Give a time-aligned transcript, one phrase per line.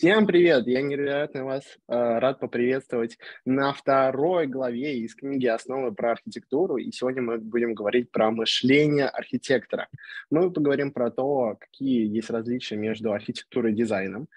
[0.00, 0.66] Всем привет!
[0.66, 6.78] Я невероятно вас э, рад поприветствовать на второй главе из книги «Основы про архитектуру».
[6.78, 9.88] И сегодня мы будем говорить про мышление архитектора.
[10.30, 14.28] Мы поговорим про то, какие есть различия между архитектурой и дизайном,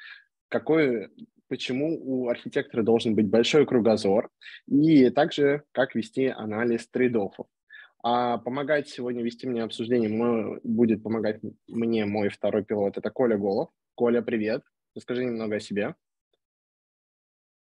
[0.50, 1.08] какой,
[1.48, 4.32] почему у архитектора должен быть большой кругозор,
[4.68, 7.48] и также как вести анализ трейдофов.
[8.04, 11.40] А помогать сегодня вести мне обсуждение будет помогать
[11.70, 13.70] мне мой второй пилот, это Коля Голов.
[13.96, 14.64] Коля, привет.
[14.96, 15.96] Расскажи немного о себе.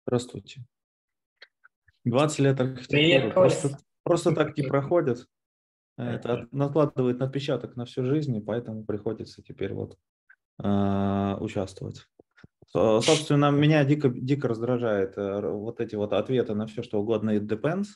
[0.07, 0.65] Здравствуйте.
[2.05, 5.29] 20 лет архитектуры просто, просто так не проходят.
[5.97, 9.97] Это накладывает отпечаток на всю жизнь, и поэтому приходится теперь вот
[10.63, 12.09] э, участвовать.
[12.73, 17.47] Собственно, меня дико, дико раздражает э, вот эти вот ответы на все, что угодно, it
[17.47, 17.89] depends.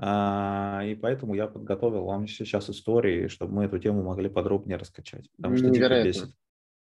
[0.00, 5.28] А, и поэтому я подготовил вам сейчас истории, чтобы мы эту тему могли подробнее раскачать.
[5.36, 6.30] Потому что дико бесит.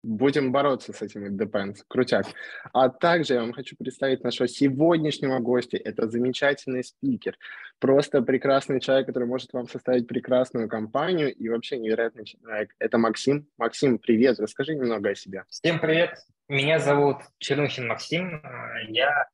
[0.07, 1.79] Будем бороться с этими depends.
[1.89, 2.27] Крутяк.
[2.73, 5.79] А также я вам хочу представить нашего сегодняшнего гостя.
[5.79, 7.37] Это замечательный спикер.
[7.81, 12.71] Просто прекрасный человек, который может вам составить прекрасную компанию и вообще невероятный человек.
[12.79, 13.49] Это Максим.
[13.59, 14.39] Максим, привет.
[14.39, 15.43] Расскажи немного о себе.
[15.49, 16.17] Всем привет.
[16.49, 18.41] Меня зовут Чернухин Максим.
[18.87, 19.29] Я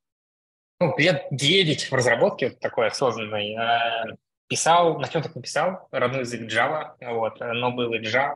[0.81, 3.56] ну, лет 9 в разработке вот такой осознанной.
[3.56, 4.17] Э,
[4.48, 8.34] писал, на чем так написал, родной язык Java, вот, но был и Java,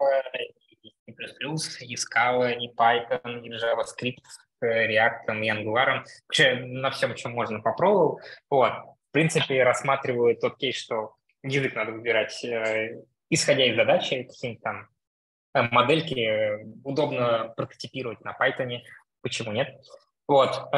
[1.17, 4.23] C++, и Scala, и Python, и JavaScript,
[4.63, 6.05] React, и Angular.
[6.29, 8.21] Вообще на всем, чем можно, попробовал.
[8.51, 8.73] Вот.
[8.73, 14.89] В принципе, рассматриваю тот кейс, что язык надо выбирать, э, исходя из задачи, какие-нибудь там
[15.55, 18.81] э, модельки э, удобно прототипировать на Python,
[19.23, 19.69] почему нет.
[20.29, 20.73] Вот.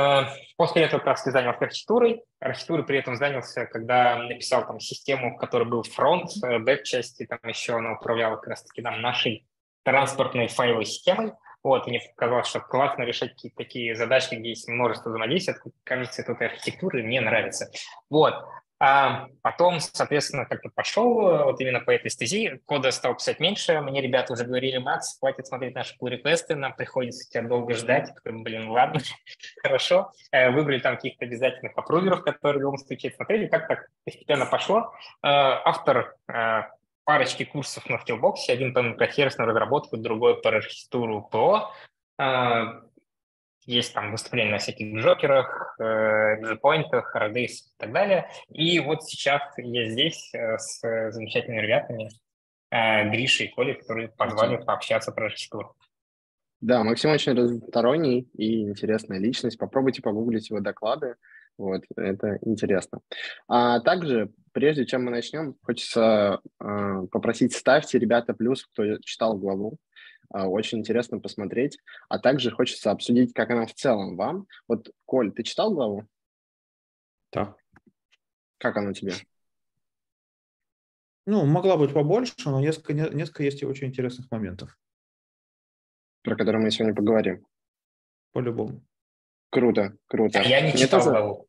[0.58, 2.22] После этого как раз я занялся архитектурой.
[2.38, 7.76] Архитектурой при этом занялся, когда написал там систему, в которой был фронт, бэк-части, там еще
[7.76, 9.47] она управляла как раз-таки там нашей
[9.88, 11.32] транспортной файловой системой.
[11.62, 15.54] Вот, мне показалось, что классно решать какие-то такие задачи, где есть множество взаимодействий.
[15.82, 17.70] Кажется, это архитектура, мне нравится.
[18.10, 18.34] Вот.
[18.80, 21.14] А потом, соответственно, как-то пошел
[21.44, 22.60] вот именно по этой стези.
[22.66, 23.80] Кода стал писать меньше.
[23.80, 28.12] Мне ребята уже говорили, Макс, хватит смотреть наши pull-реквесты, нам приходится тебя долго ждать.
[28.14, 29.00] Такой, блин, ладно,
[29.62, 30.12] хорошо.
[30.30, 34.92] Э, выбрали там каких-то обязательных аппруверов, которые в любом случае смотрели, как так постепенно пошло.
[35.24, 35.28] Э,
[35.64, 36.14] автор
[37.08, 41.72] парочки курсов на Skillbox, один по микросервисную разработку, другой по архитектуру ПО.
[42.18, 42.82] А,
[43.64, 48.28] есть там выступления на всяких джокерах, джипоинтах, э, Redis и так далее.
[48.50, 50.80] И вот сейчас я здесь э, с
[51.12, 52.10] замечательными ребятами,
[52.70, 55.74] э, Гришей и Колей, которые позвали пообщаться про архитектуру.
[56.60, 59.56] Да, Максим очень разносторонний и интересная личность.
[59.56, 61.14] Попробуйте погуглить его доклады.
[61.58, 63.00] Вот, это интересно.
[63.48, 69.76] А также, прежде чем мы начнем, хочется э, попросить, ставьте, ребята, плюс, кто читал главу.
[70.32, 71.78] Э, очень интересно посмотреть.
[72.08, 74.46] А также хочется обсудить, как она в целом вам.
[74.68, 76.06] Вот, Коль, ты читал главу?
[77.32, 77.56] Да.
[78.58, 79.14] Как она тебе?
[81.26, 84.78] Ну, могла быть побольше, но несколько, несколько есть и очень интересных моментов.
[86.22, 87.44] Про которые мы сегодня поговорим.
[88.32, 88.84] По-любому.
[89.50, 90.40] Круто, круто.
[90.42, 91.47] Я не читал главу.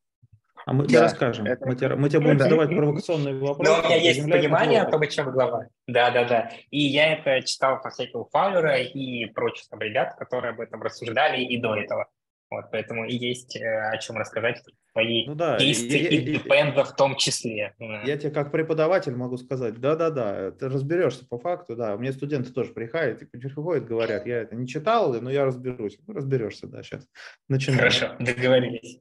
[0.66, 1.46] А мы да, тебе расскажем.
[1.46, 1.66] Это...
[1.66, 3.72] Мы, тебе, мы тебе будем задавать провокационные вопросы.
[3.72, 5.68] Но у меня есть понимание о том, о чем глава.
[5.88, 6.52] Да, да, да.
[6.70, 11.42] И я это читал по всякого Фаулера и прочих там ребят, которые об этом рассуждали
[11.42, 12.08] и до этого.
[12.52, 16.38] Вот, поэтому и есть э, о чем рассказать свои ну, да, действия и, и, и
[16.40, 17.76] в том числе.
[17.80, 21.94] Я тебе как преподаватель могу сказать, да-да-да, ты разберешься по факту, да.
[21.94, 26.00] У меня студенты тоже приходят и приходят, говорят, я это не читал, но я разберусь.
[26.08, 27.08] Ну, разберешься, да, сейчас.
[27.48, 27.80] Начинаем.
[27.80, 29.00] Хорошо, договорились.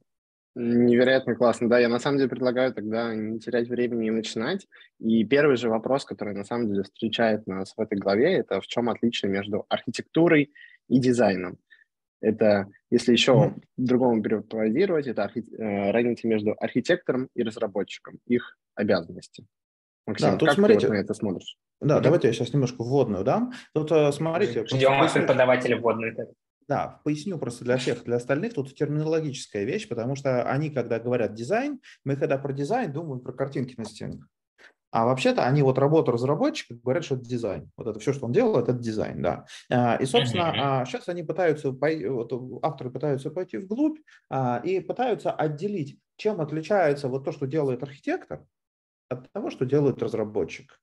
[0.61, 1.69] Невероятно классно.
[1.69, 4.67] Да, я на самом деле предлагаю тогда не терять времени и начинать.
[4.99, 8.67] И первый же вопрос, который на самом деле встречает нас в этой главе, это в
[8.67, 10.53] чем отличие между архитектурой
[10.89, 11.59] и дизайном.
[12.21, 13.63] Это, если еще mm-hmm.
[13.77, 15.45] другому перефразировать, это архи...
[15.57, 19.47] Э, разница между архитектором и разработчиком, их обязанности.
[20.07, 21.57] Максим, да, тут как смотрите, ты вот на это смотришь?
[21.81, 22.03] Да, mm-hmm.
[22.03, 23.53] давайте я сейчас немножко вводную дам.
[23.75, 24.67] Тут э, смотрите.
[24.67, 26.17] Ждем преподавателя вводную.
[26.69, 28.53] Да, поясню просто для всех, для остальных.
[28.53, 33.33] Тут терминологическая вещь, потому что они, когда говорят дизайн, мы когда про дизайн думаем про
[33.33, 34.29] картинки на стенах.
[34.91, 37.71] А вообще-то они вот работу разработчика говорят, что это дизайн.
[37.77, 39.45] Вот это все, что он делал, это дизайн, да.
[39.71, 42.33] А, и, собственно, сейчас они пытаются, вот
[42.63, 43.99] авторы пытаются пойти вглубь
[44.31, 48.45] а, и пытаются отделить, чем отличается вот то, что делает архитектор,
[49.09, 50.81] от того, что делает разработчик.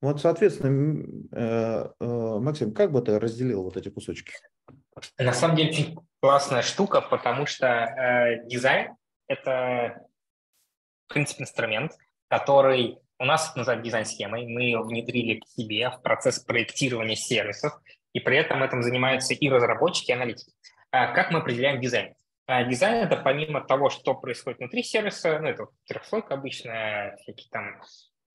[0.00, 4.32] Вот, соответственно, э, э, Максим, как бы ты разделил вот эти кусочки?
[5.18, 8.96] На самом деле очень классная штука, потому что э, дизайн–
[9.28, 10.06] это,
[11.06, 11.92] в принципе, инструмент,
[12.28, 14.46] который у нас называют дизайн-схемой.
[14.46, 17.72] Мы ее внедрили к себе в процесс проектирования сервисов,
[18.12, 20.52] и при этом этим занимаются и разработчики, и аналитики.
[20.90, 22.14] как мы определяем дизайн?
[22.46, 27.82] Дизайн– это помимо того, что происходит внутри сервиса, ну, это трехслойка обычная, всякие там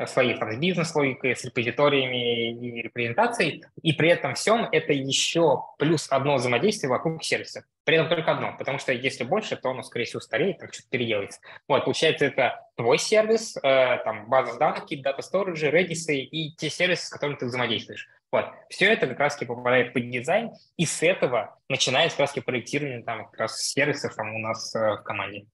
[0.05, 6.07] свои там, с бизнес-логикой, с репозиториями и репрезентацией, и при этом всем это еще плюс
[6.09, 7.65] одно взаимодействие вокруг сервиса.
[7.85, 10.89] При этом только одно, потому что если больше, то оно, скорее всего, стареет, там что-то
[10.89, 11.39] переделается.
[11.67, 16.69] Вот, получается, это твой сервис, э, там, база данных, какие-то дата сториджи, Redis и те
[16.69, 18.07] сервисы, с которыми ты взаимодействуешь.
[18.31, 23.03] Вот, все это как раз попадает под дизайн, и с этого начинается как раз проектирование
[23.03, 25.45] там как раз сервисов там у нас э, в команде.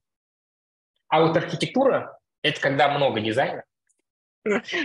[1.10, 3.64] А вот архитектура– это когда много дизайна,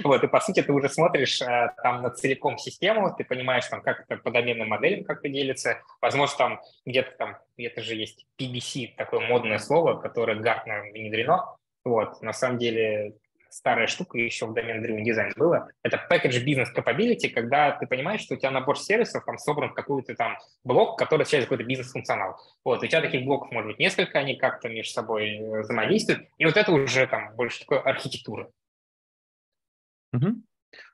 [0.03, 3.83] Вот, и по сути ты уже смотришь э, там на целиком систему, ты понимаешь, там,
[3.83, 5.81] как это по доменным моделям как-то делится.
[6.01, 11.57] Возможно, там где-то там, где-то же есть PBC, такое модное слово, которое Гартнер внедрено.
[11.85, 13.15] Вот, на самом деле
[13.55, 15.69] старая штука еще в домен Driven Design было.
[15.83, 19.75] Это Package Business Capability, когда ты понимаешь, что у тебя набор сервисов там собран в
[19.75, 22.37] какой-то там блок, который отвечает какой-то бизнес-функционал.
[22.65, 26.45] Вот, у тебя таких блоков может быть несколько, они как-то между собой э, взаимодействуют, и
[26.45, 28.49] вот это уже там больше такой архитектура.
[30.15, 30.43] Угу.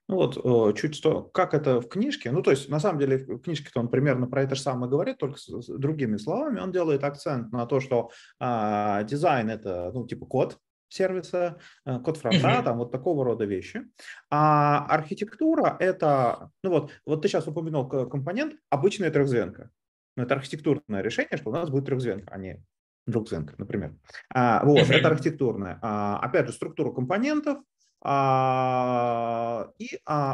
[0.08, 3.38] Ну вот, чуть что, как это в книжке, ну то есть на самом деле в
[3.38, 7.04] книжке-то он примерно про это же самое говорит, только с, с другими словами, он делает
[7.04, 10.58] акцент на то, что а, дизайн это, ну типа код
[10.90, 12.64] сервиса, э, код фронта, uh-huh.
[12.64, 13.82] там вот такого рода вещи.
[14.28, 19.70] А архитектура это, ну вот, вот ты сейчас упомянул компонент, обычная трехзвенка.
[20.16, 22.62] Но это архитектурное решение, что у нас будет трехзвенка, а не
[23.06, 23.94] двухзвенка, например.
[24.34, 24.92] А, вот, uh-huh.
[24.92, 25.78] это архитектурное.
[25.80, 27.58] А, опять же, структура компонентов,
[28.02, 29.66] и а,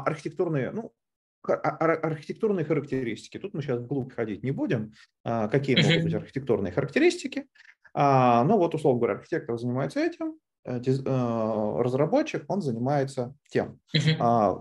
[0.06, 0.92] архитектурные, ну,
[1.48, 3.38] а, архитектурные характеристики.
[3.38, 4.92] Тут мы сейчас вглубь ходить не будем,
[5.24, 7.46] какие могут быть архитектурные характеристики.
[7.94, 10.34] Но вот, условно говоря, архитектор занимается этим,
[10.64, 13.80] э, э, разработчик, он занимается тем.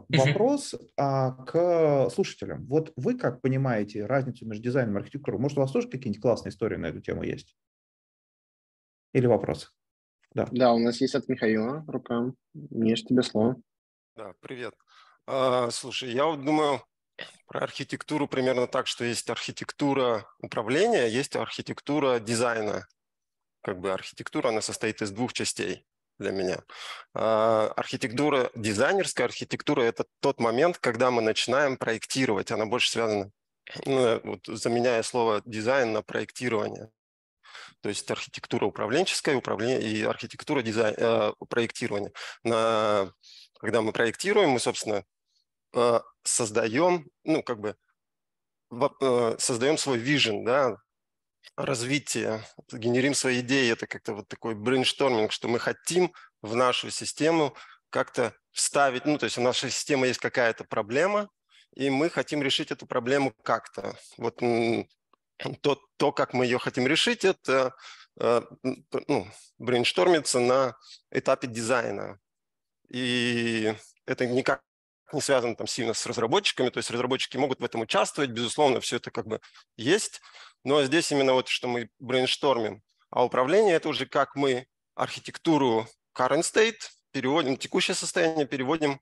[0.07, 2.65] Вопрос к слушателям.
[2.67, 5.39] Вот вы как понимаете разницу между дизайном и архитектурой?
[5.39, 7.55] Может, у вас тоже какие-нибудь классные истории на эту тему есть?
[9.13, 9.67] Или вопросы?
[10.35, 10.47] Да.
[10.51, 12.33] да, у нас есть от Михаила рука.
[12.53, 13.55] Миш, тебе слово.
[14.17, 14.73] Да, привет.
[15.25, 16.81] А, слушай, я вот думаю
[17.47, 22.85] про архитектуру примерно так, что есть архитектура управления, есть архитектура дизайна.
[23.61, 25.85] Как бы архитектура, она состоит из двух частей
[26.19, 26.63] для меня.
[27.13, 32.51] А, архитектура, дизайнерская архитектура– это тот момент, когда мы начинаем проектировать.
[32.51, 33.31] Она больше связана,
[33.85, 36.89] ну, вот, заменяя слово дизайн на проектирование.
[37.85, 42.11] То есть архитектура управленческая управление, и архитектура дизайн, э, проектирования.
[42.43, 43.13] На,
[43.59, 45.05] когда мы проектируем, мы, собственно,
[45.75, 47.75] э, создаем, ну, как бы,
[48.71, 50.77] э, создаем свой vision, да,
[51.55, 53.71] развитие, генерим свои идеи.
[53.71, 56.11] Это как-то вот такой brainstorming, что мы хотим
[56.41, 57.55] в нашу систему
[57.91, 61.29] как-то вставить, ну, то есть у нашей системы есть какая-то проблема,
[61.75, 63.95] и мы хотим решить эту проблему как-то.
[64.17, 64.41] Вот
[65.61, 67.75] то, то, как мы ее хотим решить, это
[68.19, 68.41] э,
[69.07, 69.27] ну,
[69.57, 70.75] брейнштормится на
[71.11, 72.19] этапе дизайна.
[72.89, 73.73] И
[74.05, 74.61] это никак
[75.11, 78.97] не связано там сильно с разработчиками, то есть разработчики могут в этом участвовать, безусловно, все
[78.97, 79.39] это как бы
[79.77, 80.21] есть,
[80.63, 82.81] но здесь именно вот, что мы брейнштормим.
[83.11, 86.79] А управление– это уже как мы архитектуру current state
[87.11, 88.99] переводим, текущее состояние переводим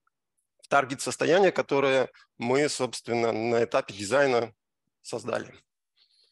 [0.62, 4.53] в target состояние, которое мы, собственно, на этапе дизайна
[5.01, 5.53] создали.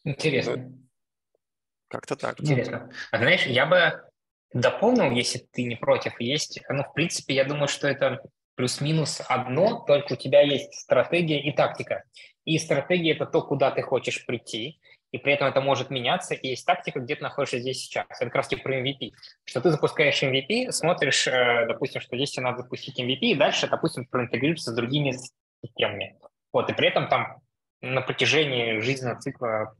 [0.04, 0.72] Интересно.
[1.88, 2.40] Как-то так.
[2.40, 2.90] Интересно.
[3.10, 4.02] А знаешь, я бы
[4.52, 8.22] дополнил, если ты не против, есть, ну, в принципе, я думаю, что это
[8.54, 12.04] плюс-минус одно, только у тебя есть стратегия и тактика.
[12.44, 14.80] И стратегия– это то, куда ты хочешь прийти,
[15.12, 18.06] и при этом это может меняться, и есть тактика, где ты находишься здесь сейчас.
[18.08, 19.12] Это как раз таки про MVP.
[19.44, 23.68] Что ты запускаешь MVP, смотришь, э, допустим, что здесь тебе надо запустить MVP, и дальше,
[23.68, 25.14] допустим, проинтегрироваться с другими
[25.62, 26.18] системами.
[26.52, 27.42] Вот, и при этом там
[27.82, 29.74] на протяжении жизненного цикла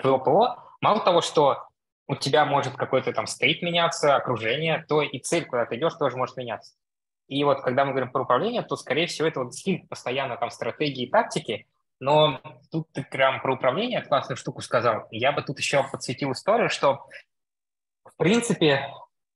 [0.00, 1.66] твоего ПО, мало того, что
[2.08, 6.16] у тебя может какой-то там стейт меняться, окружение, то и цель, куда ты идешь, тоже
[6.16, 6.74] может меняться.
[7.28, 10.50] И вот когда мы говорим про управление, то, скорее всего, это вот стиль постоянно там
[10.50, 11.66] стратегии и тактики,
[11.98, 12.40] но
[12.70, 15.08] тут ты прям про управление классную штуку сказал.
[15.10, 17.06] Я бы тут еще подсветил историю, что,
[18.04, 18.86] в принципе,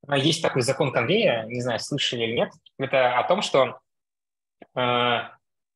[0.09, 3.81] есть такой закон конвейера, не знаю, слышали или нет, это о том, что
[4.77, 5.19] э,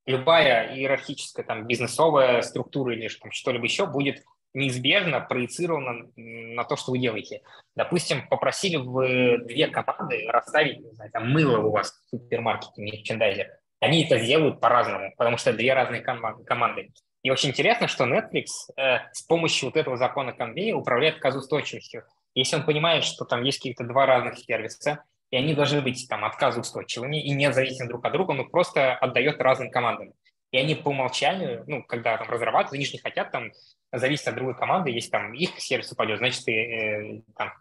[0.06, 4.23] любая иерархическая там бизнесовая структура или что-либо еще будет
[4.54, 7.42] неизбежно проецировано на то, что вы делаете.
[7.76, 13.49] Допустим, попросили вы две команды расставить, не знаю, там мыло у вас в супермаркете, мерчендайзер.
[13.80, 16.90] Они это делают по-разному, потому что две разные ком- команды.
[17.23, 18.46] И очень интересно, что Netflix
[18.76, 22.04] э, с помощью вот этого закона конвейера управляет казустойчивостью.
[22.34, 26.25] Если он понимает, что там есть какие-то два разных сервиса, и они должны быть там
[26.25, 30.12] отказоустойчивыми и не зависимы друг от друга, он просто отдает разным командам.
[30.50, 33.50] И они по умолчанию, ну, когда там разрабатывают, они же не хотят там
[33.98, 34.90] зависит от другой команды.
[34.90, 37.52] Если там их сервис упадет, значит, э, там,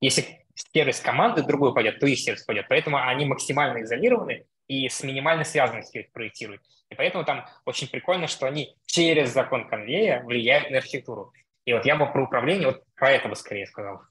[0.00, 2.66] если сервис команды другой упадет, то их сервис упадет.
[2.68, 6.62] Поэтому они максимально изолированы и с минимальной связанностью их проектируют.
[6.90, 11.32] И поэтому там очень прикольно, что они через закон конвея влияют на архитектуру.
[11.64, 14.02] И вот я бы про управление вот про это бы скорее сказал.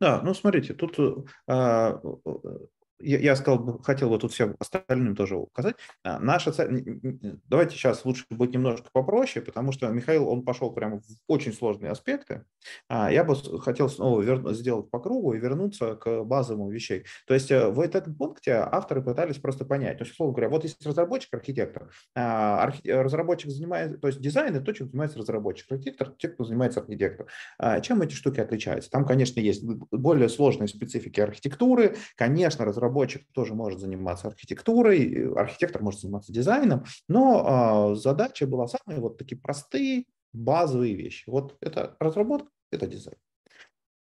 [0.00, 0.96] Да, ну смотрите, тут
[1.46, 2.00] а,
[3.00, 5.76] я, я сказал, хотел бы тут всем остальным тоже указать.
[6.02, 7.00] А, наша цель,
[7.46, 11.92] давайте сейчас лучше будет немножко попроще, потому что Михаил, он пошел прямо в очень сложные
[11.92, 12.44] аспекты.
[12.88, 14.52] А, я бы хотел снова вер...
[14.52, 17.04] сделать по кругу и вернуться к базовым вещей.
[17.26, 19.98] То есть э, в этом пункте авторы пытались просто понять.
[19.98, 21.90] То есть, условно говоря, вот есть разработчик, архитектор.
[22.14, 22.88] А, архи...
[22.90, 25.70] Разработчик занимается, то есть дизайн– это то, чем занимается разработчик.
[25.70, 27.26] Архитектор– те, кто занимается архитектор.
[27.82, 28.90] Чем эти штуки отличаются?
[28.90, 31.96] Там, конечно, есть более сложные специфики архитектуры.
[32.16, 38.66] Конечно, разработчик разработчик тоже может заниматься архитектурой, архитектор может заниматься дизайном, но а, задача была
[38.66, 41.28] самые вот такие простые, базовые вещи.
[41.28, 43.16] Вот это разработка, это дизайн.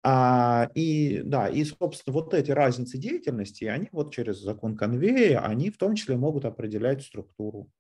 [0.03, 5.71] А, и да, и, собственно, вот эти разницы деятельности, они вот через закон конвея, они
[5.71, 7.71] в том числе могут определять структуру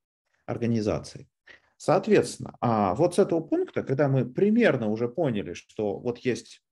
[0.46, 1.28] организации.
[1.76, 6.62] Соответственно, а вот с этого пункта, когда мы примерно уже поняли, что вот есть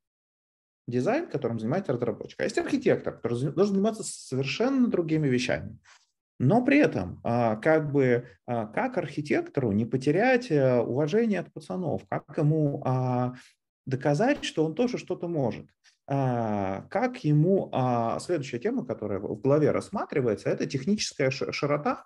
[0.87, 5.79] дизайн, которым занимается разработчик, а есть архитектор, который должен заниматься совершенно другими вещами.
[6.43, 12.03] Но при этом, а, как бы, а, как архитектору не потерять э, уважение от пацанов,
[12.09, 13.35] как ему а,
[13.87, 15.67] доказать, что он тоже что-то может.
[16.05, 17.73] Как ему...
[18.21, 22.05] Следующая тема, которая в главе рассматривается, это техническая широта,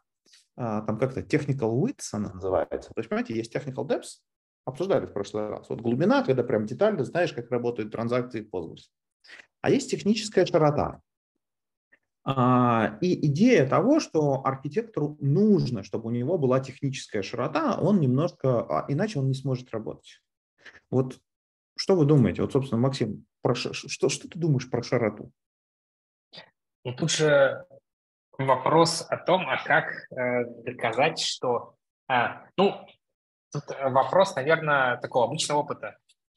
[0.54, 2.90] там как-то technical width она называется.
[2.94, 4.20] То есть, понимаете, есть technical depth,
[4.66, 5.70] обсуждали в прошлый раз.
[5.70, 8.90] Вот глубина, когда прям детально знаешь, как работают транзакции в Postgres.
[9.62, 11.00] А есть техническая широта.
[12.24, 18.60] А, и идея того, что архитектору нужно, чтобы у него была техническая широта, он немножко,
[18.60, 20.20] а, иначе он не сможет работать.
[20.90, 21.20] Вот
[21.76, 22.42] что вы думаете?
[22.42, 25.30] Вот, собственно, Максим, про, что, что ты думаешь про широту?
[26.84, 27.64] Ну, тут же
[28.38, 31.76] вопрос о том, а как э, доказать, что...
[32.08, 32.86] А, ну,
[33.52, 35.96] Тут э, вопрос, наверное, такого обычного опыта.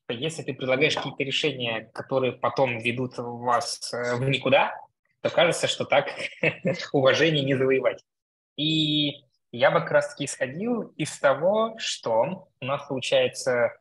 [0.10, 4.76] Если ты предлагаешь какие-то решения, которые потом ведут вас э, в никуда,
[5.22, 6.08] то кажется, что так
[6.94, 8.04] уважение не завоевать.
[8.56, 13.78] И я бы как раз-таки исходил из того, что у нас, получается,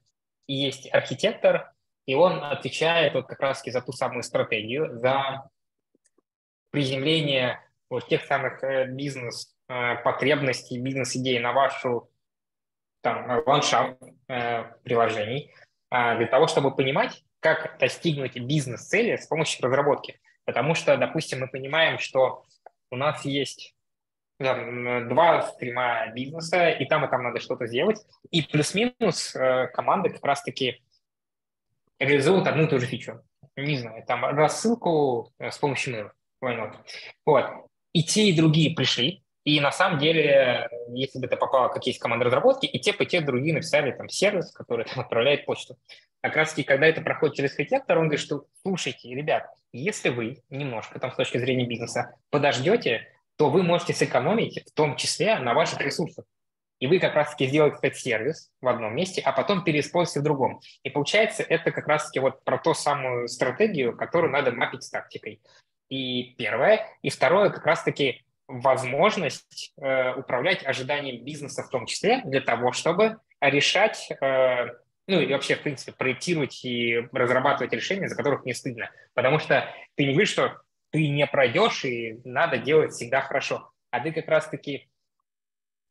[0.46, 1.72] есть архитектор,
[2.06, 5.50] и он отвечает вот как раз-таки за ту самую стратегию, за
[6.70, 12.10] приземление вот тех самых э, бизнес-потребностей, бизнес-идей на вашу
[13.00, 15.52] там, э, ландшафт э, приложений
[15.90, 20.20] э, для того, чтобы понимать, как достигнуть бизнес-цели с помощью разработки.
[20.44, 22.44] Потому что, допустим, мы понимаем, что
[22.90, 23.74] у нас есть
[24.38, 27.98] там, два стрима бизнеса, и там, и там надо что-то сделать,
[28.30, 30.82] и плюс-минус э, команды как раз-таки
[31.98, 33.20] реализуют одну и ту же фичу.
[33.56, 36.84] Не знаю, там рассылку э, с помощью мыла.
[37.26, 37.46] Вот.
[37.92, 41.98] И те, и другие пришли, и на самом деле, если бы это попало как есть
[41.98, 45.78] команда разработки, и те, и те другие написали там сервис, который там, отправляет почту.
[46.20, 50.42] Как раз таки, когда это проходит через архитектор, он говорит, что слушайте, ребят, если вы
[50.50, 55.54] немножко там с точки зрения бизнеса подождете, то вы можете сэкономить в том числе на
[55.54, 56.26] ваших ресурсах.
[56.78, 60.60] И вы как раз-таки сделаете этот сервис в одном месте, а потом переиспользуете в другом.
[60.82, 65.40] И получается, это как раз-таки вот про ту самую стратегию, которую надо мапить с тактикой.
[65.88, 66.86] И первое.
[67.00, 73.18] И второе, как раз-таки возможность э, управлять ожиданием бизнеса в том числе для того, чтобы
[73.40, 74.66] решать, э,
[75.06, 78.90] ну и вообще, в принципе, проектировать и разрабатывать решения, за которых не стыдно.
[79.14, 80.56] Потому что ты не видишь, что
[80.90, 83.70] ты не пройдешь, и надо делать всегда хорошо.
[83.90, 84.88] А ты как раз-таки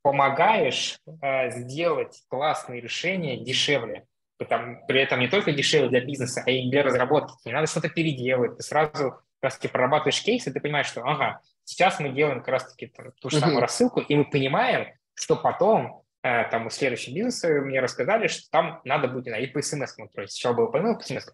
[0.02, 4.06] помогаешь э, сделать классные решения дешевле.
[4.38, 7.34] Потому, при этом не только дешевле для бизнеса, а и для разработки.
[7.46, 8.58] Не надо что-то переделывать.
[8.58, 12.48] Ты сразу как раз-таки прорабатываешь кейс, и ты понимаешь, что ага, Сейчас мы делаем как
[12.48, 17.50] раз-таки ту же самую рассылку, и мы понимаем, что потом э, там у следующего бизнеса
[17.50, 20.32] мне рассказали, что там надо будет и по смс строить.
[20.32, 21.28] Сначала было по по смс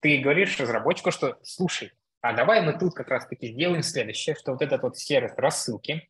[0.00, 4.62] Ты говоришь разработчику, что слушай, а давай мы тут как раз-таки сделаем следующее, что вот
[4.62, 6.08] этот вот сервис рассылки,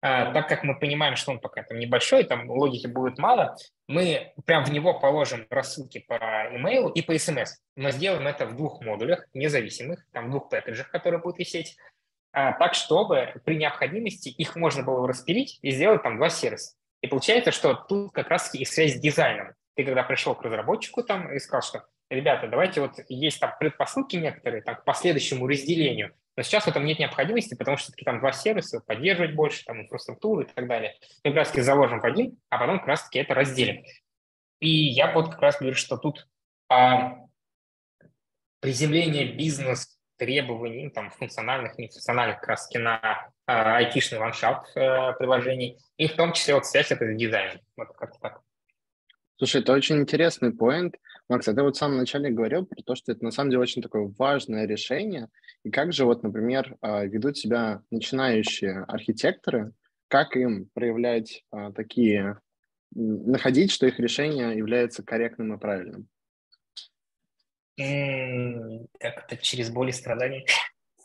[0.00, 3.54] а, так как мы понимаем, что он пока там небольшой, там логики будет мало,
[3.86, 7.58] мы прям в него положим рассылки по email и по смс.
[7.76, 11.76] Мы сделаем это в двух модулях независимых, там в двух пэкэджах, которые будут висеть.
[12.32, 16.74] А, так, чтобы при необходимости их можно было распилить и сделать там два сервиса.
[17.00, 19.54] И получается, что тут как раз и связь с дизайном.
[19.74, 24.16] Ты когда пришел к разработчику там и сказал, что ребята, давайте вот есть там предпосылки
[24.16, 28.20] некоторые там, к последующему разделению, но сейчас в этом нет необходимости, потому что таки там
[28.20, 30.96] два сервиса, поддерживать больше, там инфраструктуру и так далее.
[31.24, 33.84] Мы как раз таки заложим в один, а потом как раз таки это разделим.
[34.60, 36.28] И я вот как раз говорю, что тут
[36.68, 37.16] а,
[38.60, 46.08] приземление бизнес требований, там, функциональных, нефункциональных, как раз на а, айтишный ландшафт а, приложений, и
[46.08, 47.58] в том числе вот связь это с дизайном.
[47.76, 48.40] Вот как-то так.
[49.38, 50.96] Слушай, это очень интересный поинт.
[51.30, 53.62] Макс, а ты вот в самом начале говорил про то, что это на самом деле
[53.62, 55.28] очень такое важное решение.
[55.64, 59.72] И как же вот, например, а, ведут себя начинающие архитекторы,
[60.08, 62.38] как им проявлять а, такие,
[62.94, 66.08] находить, что их решение является корректным и правильным?
[68.98, 70.44] Как это через боль и страдания?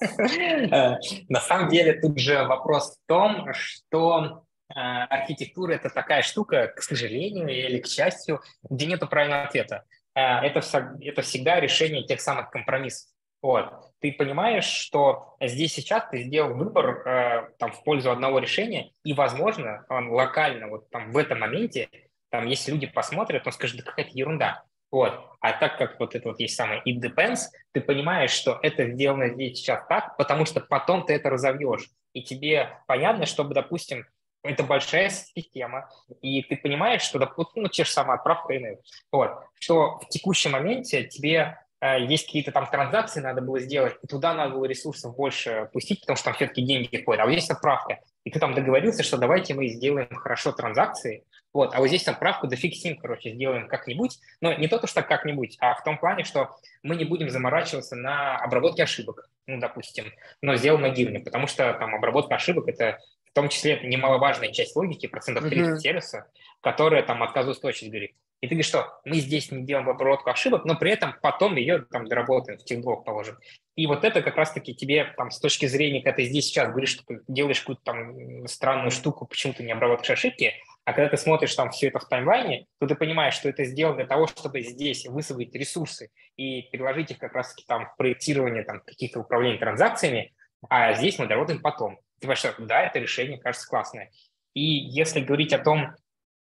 [0.02, 0.98] Э,
[1.30, 6.82] на самом деле тут же вопрос в том, что а, архитектура это такая штука, к
[6.82, 9.84] сожалению или к счастью, где нет правильного ответа.
[10.16, 10.62] А, это,
[11.02, 13.10] это всегда решение тех самых компромиссов.
[13.42, 13.72] Вот.
[14.00, 19.14] Ты понимаешь, что здесь сейчас ты сделал выбор э, там, в пользу одного решения, и,
[19.14, 21.90] возможно, он локально, вот там в этом моменте,
[22.32, 24.64] там, если люди посмотрят, он скажет, да какая-то ерунда.
[24.96, 25.12] Вот.
[25.42, 29.28] А так как вот это вот есть самое it depends, ты понимаешь, что это сделано
[29.28, 31.90] здесь сейчас так, потому что потом ты это разовьешь.
[32.14, 34.06] И тебе понятно, чтобы, допустим,
[34.42, 35.90] это большая система,
[36.22, 38.78] и ты понимаешь, что, допустим, ну, те же самые отправка email,
[39.12, 44.08] вот, что в текущем моменте тебе э, есть какие-то там транзакции надо было сделать, и
[44.08, 47.50] туда надо было ресурсов больше пустить, потому что там все-таки деньги ходят, а вот здесь
[47.50, 51.26] отправка, и ты там договорился, что давайте мы сделаем хорошо транзакции,
[51.56, 55.74] вот, а вот здесь отправку дофиксим, короче, сделаем как-нибудь, но не то, что как-нибудь, а
[55.76, 56.50] в том плане, что
[56.84, 61.96] мы не будем заморачиваться на обработке ошибок, ну, допустим, но сделаем гирне, потому что там
[61.96, 65.78] обработка ошибок– это в том числе немаловажная часть логики, процентов 30 uh-huh.
[65.78, 66.28] сервиса,
[66.60, 68.16] которая там отказоустойчивость говорит.
[68.42, 71.86] И ты говоришь, что мы здесь не делаем обработку ошибок, но при этом потом ее
[71.90, 73.38] там доработаем, в техблок положим.
[73.76, 76.90] И вот это как раз-таки тебе там с точки зрения, когда ты здесь сейчас говоришь,
[76.90, 80.54] что ты делаешь какую-то там странную штуку, почему ты не обрабатываешь ошибки,
[80.86, 83.98] а когда ты смотришь там все это в таймлайне, то ты понимаешь, что это сделано
[83.98, 88.82] для того, чтобы здесь высвоить ресурсы и переложить их как раз-таки там в проектирование там
[88.82, 90.34] каких-то управлений транзакциями,
[90.70, 91.98] а здесь мы доработаем потом.
[92.20, 94.12] Ты понимаешь, что да, это решение кажется классное.
[94.54, 95.96] И если говорить о том,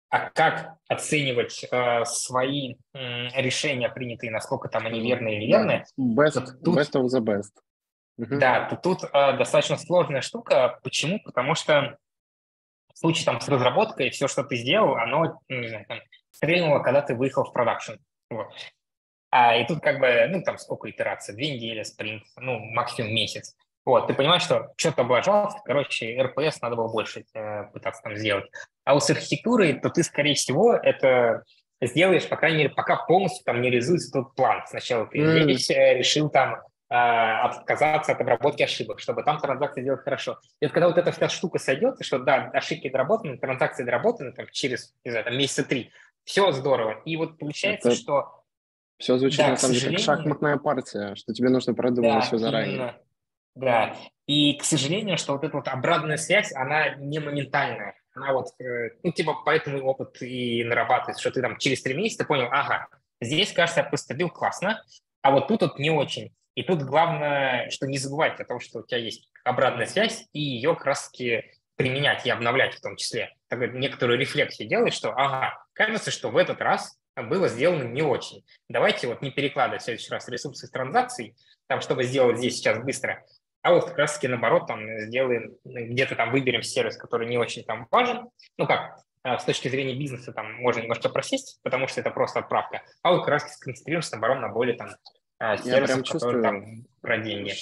[0.09, 5.85] а как оценивать э, свои э, решения принятые, насколько там они верные или верные?
[5.99, 7.53] Best, тут, best of the best.
[8.17, 10.81] Да, то тут э, достаточно сложная штука.
[10.83, 11.21] Почему?
[11.25, 11.97] Потому что
[13.03, 15.99] случае там с разработкой все, что ты сделал, оно, ну, не знаю, там,
[16.31, 17.93] стрельнуло, когда ты выехал в продакшн.
[18.31, 18.49] Вот.
[19.31, 21.35] А, и тут как бы, ну, там сколько итераций?
[21.35, 23.55] Две недели, спринт, ну, максимум месяц.
[23.85, 28.45] Вот, ты понимаешь, что что-то облажался, короче, РПС надо было больше э, пытаться там сделать.
[28.85, 31.43] А вот с архитектурой, то ты, скорее всего, это
[31.81, 34.63] сделаешь, по крайней мере, пока полностью там не реализуется тот план.
[34.67, 35.43] Сначала ты mm.
[35.45, 40.39] здесь э, решил там отказаться от обработки ошибок, чтобы там транзакции сделать хорошо.
[40.61, 44.33] И вот когда вот эта вся штука сойдет, и что да, ошибки доработаны, транзакции доработаны
[44.33, 45.91] там, через, не знаю, там, месяца три,
[46.25, 47.01] все здорово.
[47.05, 47.97] И вот получается, это...
[47.97, 48.45] что...
[48.99, 52.39] Все звучит, да, на самом деле, как шахматная партия, что тебе нужно продумать да, все
[52.39, 52.75] заранее.
[52.75, 52.95] Именно.
[53.55, 57.95] Да, и, к сожалению, что вот эта вот обратная связь, она не моментальная.
[58.15, 62.25] Она вот, э, ну, типа, поэтому опыт и нарабатывается, что ты там через три месяца
[62.25, 62.89] понял, ага,
[63.21, 64.83] здесь, кажется, я поступил классно,
[65.23, 66.33] а вот тут вот не очень.
[66.55, 70.41] И тут главное, что не забывать о том, что у тебя есть обратная связь, и
[70.41, 71.45] ее как раз таки
[71.77, 73.35] применять и обновлять в том числе.
[73.49, 78.45] Так, некоторую рефлексию делать, что, ага, кажется, что в этот раз было сделано не очень.
[78.69, 81.35] Давайте вот не перекладывать в следующий раз ресурсы транзакций,
[81.67, 83.25] там, чтобы сделать здесь сейчас быстро,
[83.63, 87.87] а вот как раз-таки наоборот, там сделаем, где-то там выберем сервис, который не очень там
[87.91, 88.29] важен.
[88.59, 92.41] Ну как, а, с точки зрения бизнеса там можно немножко просесть, потому что это просто
[92.41, 92.83] отправка.
[93.03, 94.91] А вот как раз сконцентрируемся, наоборот, на более там
[95.43, 97.53] а, сервисов, которые там про деньги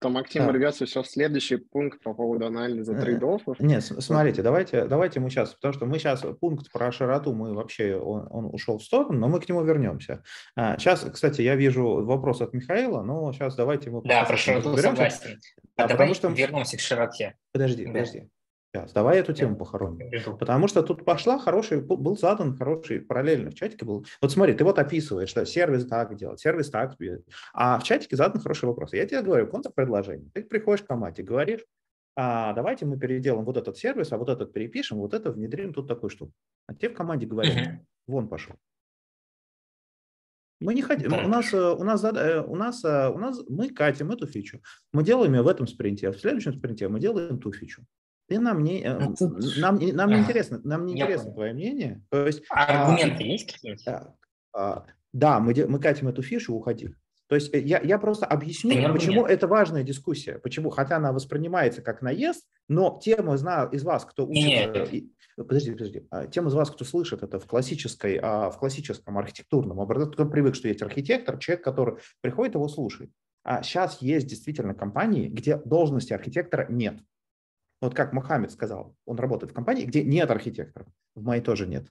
[0.00, 0.52] то Максим да.
[0.52, 3.60] рвется все в следующий пункт по поводу анализа э, трейдофов.
[3.60, 7.96] Нет, смотрите, давайте, давайте мы сейчас, потому что мы сейчас пункт про широту, мы вообще,
[7.96, 10.22] он, он ушел в сторону, но мы к нему вернемся.
[10.56, 14.00] Сейчас, а, кстати, я вижу вопрос от Михаила, но сейчас давайте мы...
[14.04, 15.38] Да, про широту согласен.
[15.76, 16.28] Да, а потому что...
[16.28, 17.36] вернемся к широте.
[17.52, 17.92] Подожди, да.
[17.92, 18.30] подожди.
[18.72, 20.10] Сейчас, давай эту тему похороним.
[20.38, 24.06] Потому что тут пошла хороший, был задан хороший, параллельно в чатике был.
[24.22, 27.26] Вот смотри, ты вот описываешь, что сервис так делает, сервис так делает.
[27.52, 28.92] А в чатике задан хороший вопрос.
[28.92, 30.30] Я тебе говорю, контрпредложение.
[30.32, 31.64] Ты приходишь к команде, говоришь,
[32.14, 35.88] а давайте мы переделаем вот этот сервис, а вот этот перепишем, вот это внедрим тут
[35.88, 36.32] такую штуку.
[36.66, 37.78] А те в команде говорят, uh-huh.
[38.06, 38.54] вон пошел.
[40.60, 43.70] Мы не хотим, у нас, э, у нас, э, у нас, э, у нас, мы
[43.70, 44.60] катим эту фичу,
[44.92, 47.82] мы делаем ее в этом спринте, а в следующем спринте мы делаем ту фичу.
[48.30, 49.16] Ты нам не, э, ну,
[49.56, 52.00] нам, нам не интересно, нам не интересно твое мнение.
[52.10, 53.84] То есть, а аргументы а, есть какие-нибудь?
[54.54, 56.94] А, да, мы, мы катим эту фишу, уходи.
[57.26, 61.82] То есть э, я, я просто объясню, почему это важная дискуссия, почему, хотя она воспринимается
[61.82, 63.42] как наезд, но тем из,
[63.74, 64.76] из вас, кто учит, нет.
[64.76, 69.18] Э, подожди, подожди, а тем из вас, кто слышит это в классической, а, в классическом
[69.18, 73.10] архитектурном образовании, кто привык, что есть архитектор, человек, который приходит его слушает.
[73.42, 77.00] А сейчас есть действительно компании, где должности архитектора нет.
[77.80, 80.86] Вот как Мухаммед сказал, он работает в компании, где нет архитектора.
[81.14, 81.86] В моей тоже нет.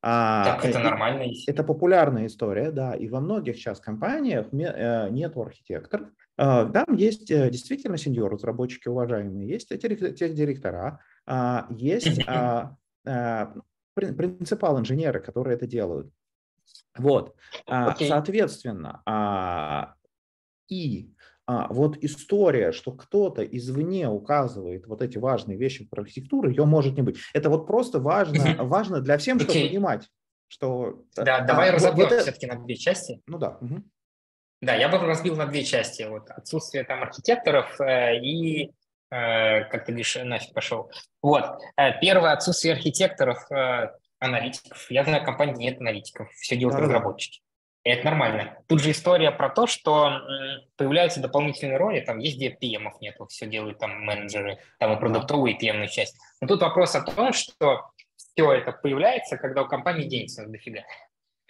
[0.00, 1.24] А, так это нормально.
[1.46, 6.08] Это популярная история, да, и во многих сейчас компаниях э, нет архитекторов.
[6.36, 12.24] А, там есть э, действительно сеньор-разработчики уважаемые, есть тех директора, а, есть
[13.94, 16.12] принципал-инженеры, которые это делают.
[16.96, 17.34] Вот,
[17.66, 18.06] okay.
[18.06, 19.02] соответственно,
[20.68, 21.10] и
[21.50, 26.94] а, вот история, что кто-то извне указывает вот эти важные вещи про архитектуру, ее может
[26.94, 27.16] не быть.
[27.32, 29.68] Это вот просто важно, важно для всем, чтобы okay.
[29.68, 30.10] понимать,
[30.46, 31.06] что...
[31.16, 33.22] Э, да, а, давай разобьем вот все-таки на две части.
[33.26, 33.56] Ну да.
[33.62, 33.82] Угу.
[34.60, 36.02] Да, я бы разбил на две части.
[36.02, 38.72] Вот отсутствие там архитекторов э, и,
[39.10, 40.90] э, как ты говоришь, нафиг пошел.
[41.22, 41.46] Вот.
[41.78, 44.90] Э, первое, отсутствие архитекторов, э, аналитиков.
[44.90, 47.40] Я знаю, компании нет аналитиков, все делают да, разработчики.
[47.88, 48.58] И это нормально.
[48.66, 50.20] Тут же история про то, что
[50.76, 55.56] появляются дополнительные роли, там есть где PM нет, все делают там менеджеры, там и продуктовые,
[55.56, 56.14] и PM часть.
[56.42, 60.82] Но тут вопрос о том, что все это появляется, когда у компании денег дофига.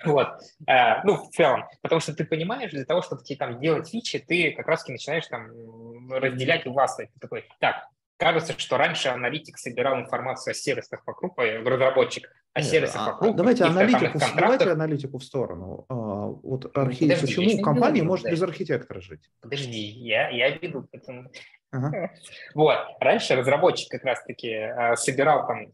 [0.04, 0.28] Вот,
[0.68, 4.20] а, ну, в целом, потому что ты понимаешь, для того, чтобы тебе там делать фичи,
[4.20, 7.12] ты как раз-таки начинаешь там разделять и властвовать.
[7.14, 13.00] Ты такой, так, кажется, что раньше аналитик собирал информацию о сервисах вокруг, разработчик, о сервисах
[13.00, 13.36] а, вокруг.
[13.36, 15.86] Давайте аналитику, давайте аналитику в сторону.
[15.88, 17.08] А, вот архи...
[17.08, 19.30] Подожди, почему компания может без архитектора жить?
[19.40, 21.30] Подожди, я, я веду к этому.
[21.70, 22.10] Ага.
[22.54, 25.72] Вот, раньше разработчик как раз-таки а, собирал там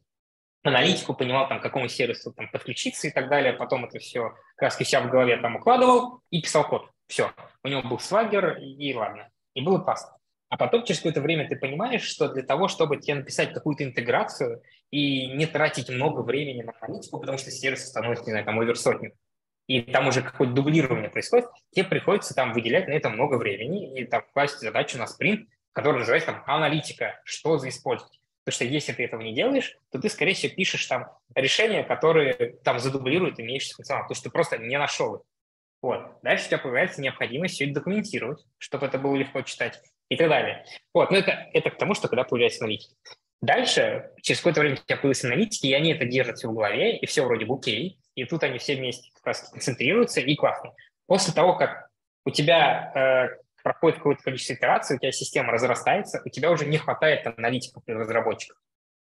[0.63, 4.77] аналитику, понимал, там, к какому сервису там, подключиться и так далее, потом это все раз
[4.77, 6.91] себя в голове там укладывал и писал код.
[7.07, 10.14] Все, у него был свагер, и, и ладно, и было классно.
[10.55, 14.63] А потом через какое-то время ты понимаешь, что для того, чтобы тебе написать какую-то интеграцию
[14.93, 18.77] и не тратить много времени на аналитику, потому что сервис становится, не знаю, там овер
[19.67, 24.05] и там уже какое-то дублирование происходит, тебе приходится там выделять на это много времени и
[24.05, 28.21] там класть задачу на спринт, которая называется там аналитика, что за использовать.
[28.45, 32.59] Потому что если ты этого не делаешь, то ты, скорее всего, пишешь там решения, которые
[32.63, 35.23] там задублируют имеющийся функционал, потому что ты просто не нашел их.
[35.83, 36.21] Вот.
[36.23, 40.29] Дальше у тебя появляется необходимость все это документировать, чтобы это было легко читать и так
[40.29, 40.65] далее.
[40.93, 42.95] Вот, но это, это к тому, что когда появляются аналитики.
[43.41, 46.97] Дальше, через какое-то время у тебя появились аналитики, и они это держат все в голове,
[46.97, 50.73] и все вроде бы окей, и тут они все вместе как раз концентрируются, и классно.
[51.07, 51.91] После того, как
[52.25, 56.79] у тебя э, проходит какое-то количество итераций, у тебя система разрастается, у тебя уже не
[56.79, 58.57] хватает аналитиков и разработчиков.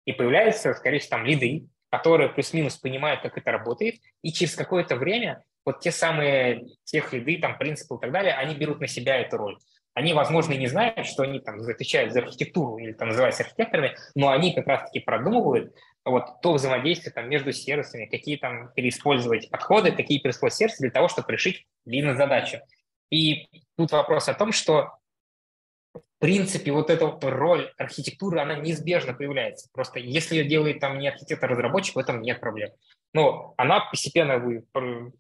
[0.05, 4.95] И появляются, скорее всего, там лиды, которые плюс-минус понимают, как это работает, и через какое-то
[4.95, 9.17] время вот те самые тех лиды, там, принципы и так далее, они берут на себя
[9.17, 9.57] эту роль.
[9.93, 14.29] Они, возможно, не знают, что они там отвечают за архитектуру или там называются архитекторами, но
[14.29, 20.19] они как раз-таки продумывают вот то взаимодействие там между сервисами, какие там переиспользовать подходы, какие
[20.19, 22.58] переиспользовать сервисы для того, чтобы решить длинную задачу.
[23.10, 24.97] И тут вопрос о том, что
[25.93, 29.69] в принципе вот эта роль архитектуры, она неизбежно появляется.
[29.73, 32.71] Просто если ее делает там не архитектор-разработчик, в этом нет проблем.
[33.13, 34.39] Но она постепенно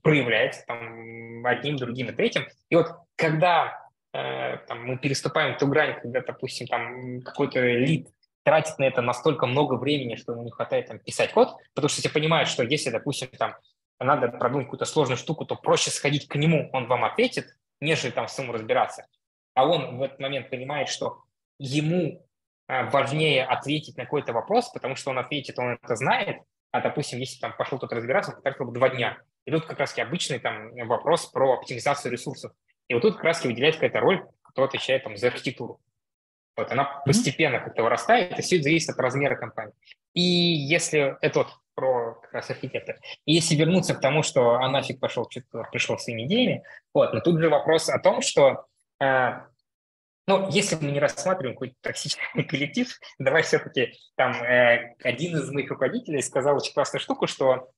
[0.01, 2.47] проявляется там одним, другим и третьим.
[2.69, 3.82] И вот когда
[4.13, 8.07] там, мы переступаем ту грань, когда, допустим, там какой-то лид
[8.43, 12.01] тратит на это настолько много времени, что ему не хватает там, писать код, потому что
[12.01, 13.55] все понимают, что если, допустим, там
[13.99, 17.47] надо продумать какую-то сложную штуку, то проще сходить к нему, он вам ответит,
[17.79, 19.07] нежели там самому разбираться.
[19.55, 21.23] А он в этот момент понимает, что
[21.57, 22.25] ему
[22.67, 26.37] э, важнее ответить на какой-то вопрос, потому что он ответит, он это знает,
[26.71, 29.19] а, допустим, если там пошел кто-то разбираться, он потратил бы два дня.
[29.45, 32.51] И тут как раз обычный там вопрос про оптимизацию ресурсов.
[32.87, 35.79] И вот тут как раз выделяется какая-то роль, кто отвечает там за архитектуру.
[36.55, 39.73] Вот она постепенно как-то вырастает, и все это зависит от размера компании.
[40.13, 42.99] И если это вот про как раз архитектор.
[43.25, 47.19] И если вернуться к тому, что а нафиг пошел, что-то пришел своими идеями, вот, но
[47.19, 48.65] тут же вопрос о том, что
[48.99, 49.41] э,
[50.27, 52.87] ну, если мы не рассматриваем какой-то токсичный коллектив,
[53.19, 57.69] давай все-таки там э, один из моих руководителей сказал очень классную штуку, что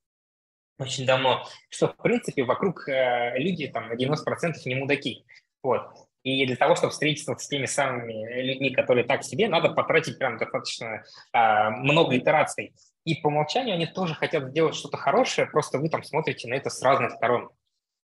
[0.78, 5.26] очень давно, что, в принципе, вокруг э, люди там на 90% не мудаки.
[5.64, 5.88] Вот.
[6.24, 10.38] И для того, чтобы встретиться с теми самыми людьми, которые так себе, надо потратить прям
[10.38, 12.74] достаточно э, много итераций.
[13.04, 16.70] И по умолчанию они тоже хотят сделать что-то хорошее, просто вы там смотрите на это
[16.70, 17.52] с разных сторон.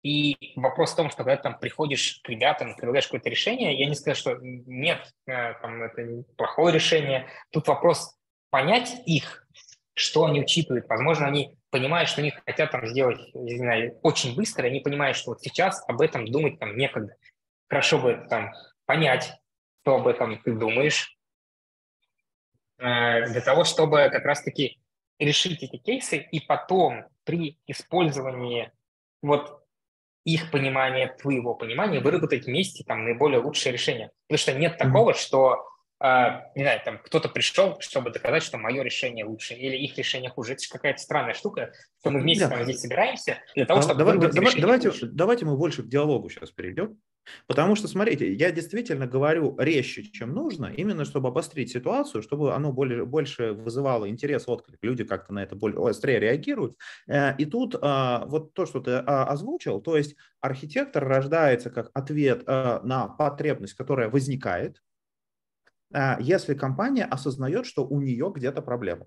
[0.02, 3.86] И вопрос в том, что когда ты там приходишь к ребятам, предлагаешь какое-то решение, я
[3.86, 7.28] не скажу, что нет, э, там, это плохое решение.
[7.52, 8.16] Тут вопрос
[8.50, 9.46] понять их,
[10.00, 10.88] что они учитывают.
[10.88, 15.32] Возможно, они понимают, что они хотят там сделать, не знаю, очень быстро, они понимают, что
[15.32, 17.14] вот сейчас об этом думать там некогда.
[17.68, 18.52] Хорошо бы там
[18.86, 19.32] понять,
[19.82, 21.16] что об этом ты думаешь,
[22.78, 24.80] э, для того, чтобы как раз-таки
[25.18, 28.72] решить эти кейсы и потом при использовании
[29.22, 29.62] вот
[30.24, 34.10] их понимания, твоего понимания, выработать вместе там наиболее лучшее решение.
[34.28, 35.66] Потому что нет такого, что
[36.00, 40.54] не знаю, там кто-то пришел, чтобы доказать, что мое решение лучше или их решение хуже.
[40.54, 42.56] Это же какая-то странная штука, что мы вместе да.
[42.56, 43.98] там здесь собираемся для того, чтобы...
[43.98, 46.98] Давай, давай, давайте, давайте мы больше к диалогу сейчас перейдем.
[47.46, 52.72] Потому что, смотрите, я действительно говорю резче, чем нужно, именно чтобы обострить ситуацию, чтобы оно
[52.72, 54.78] более, больше вызывало интерес, отклик.
[54.82, 56.76] Люди как-то на это более острее реагируют.
[57.08, 61.90] Э, и тут а, вот то, что ты а, озвучил, то есть архитектор рождается как
[61.94, 64.80] ответ э, на потребность, которая возникает,
[66.20, 69.06] если компания осознает, что у нее где-то проблема,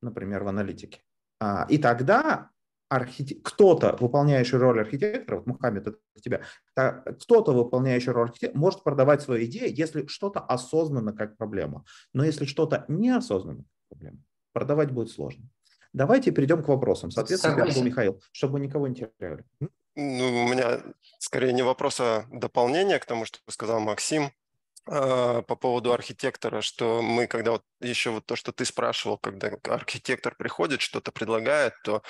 [0.00, 1.02] например, в аналитике.
[1.40, 2.50] А, и тогда
[2.88, 3.36] архите...
[3.42, 6.42] кто-то, выполняющий роль архитектора, вот Мухаммед, это тебя,
[6.74, 11.84] кто-то, выполняющий роль архитектора, может продавать свою идею, если что-то осознанно как проблема.
[12.12, 14.18] Но если что-то неосознанно как проблема,
[14.52, 15.44] продавать будет сложно.
[15.92, 17.10] Давайте перейдем к вопросам.
[17.10, 17.80] Соответственно, Согласен.
[17.80, 19.44] был Михаил, чтобы никого не теряли.
[19.94, 20.80] Ну, у меня
[21.18, 24.30] скорее не вопрос, а дополнение к тому, что сказал Максим а,
[24.84, 30.34] по поводу архитектора, что мы, когда вот еще вот то, что ты спрашивал, когда архитектор
[30.34, 32.02] приходит, что-то предлагает, то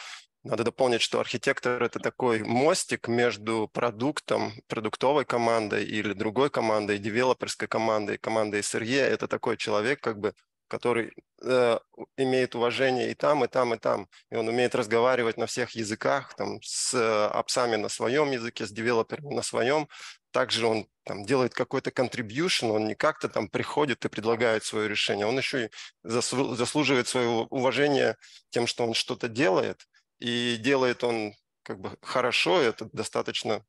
[0.44, 7.68] надо дополнить, что архитектор– это такой мостик между продуктом, продуктовой командой или другой командой, девелоперской
[7.68, 9.00] командой, командой SRE.
[9.02, 10.34] Это такой человек, как бы,
[10.66, 11.12] который
[11.44, 11.78] э,
[12.16, 14.08] имеет уважение и там, и там, и там.
[14.30, 18.72] И он умеет разговаривать на всех языках, там, с э, апсами на своем языке, с
[18.72, 19.86] девелоперами на своем.
[20.32, 25.26] Также он там, делает какой-то contribution, он не как-то там приходит и предлагает свое решение.
[25.26, 25.70] Он еще и
[26.02, 28.16] заслуживает своего уважения
[28.50, 29.86] тем, что он что-то делает–
[30.22, 33.64] и делает он как бы хорошо, это достаточно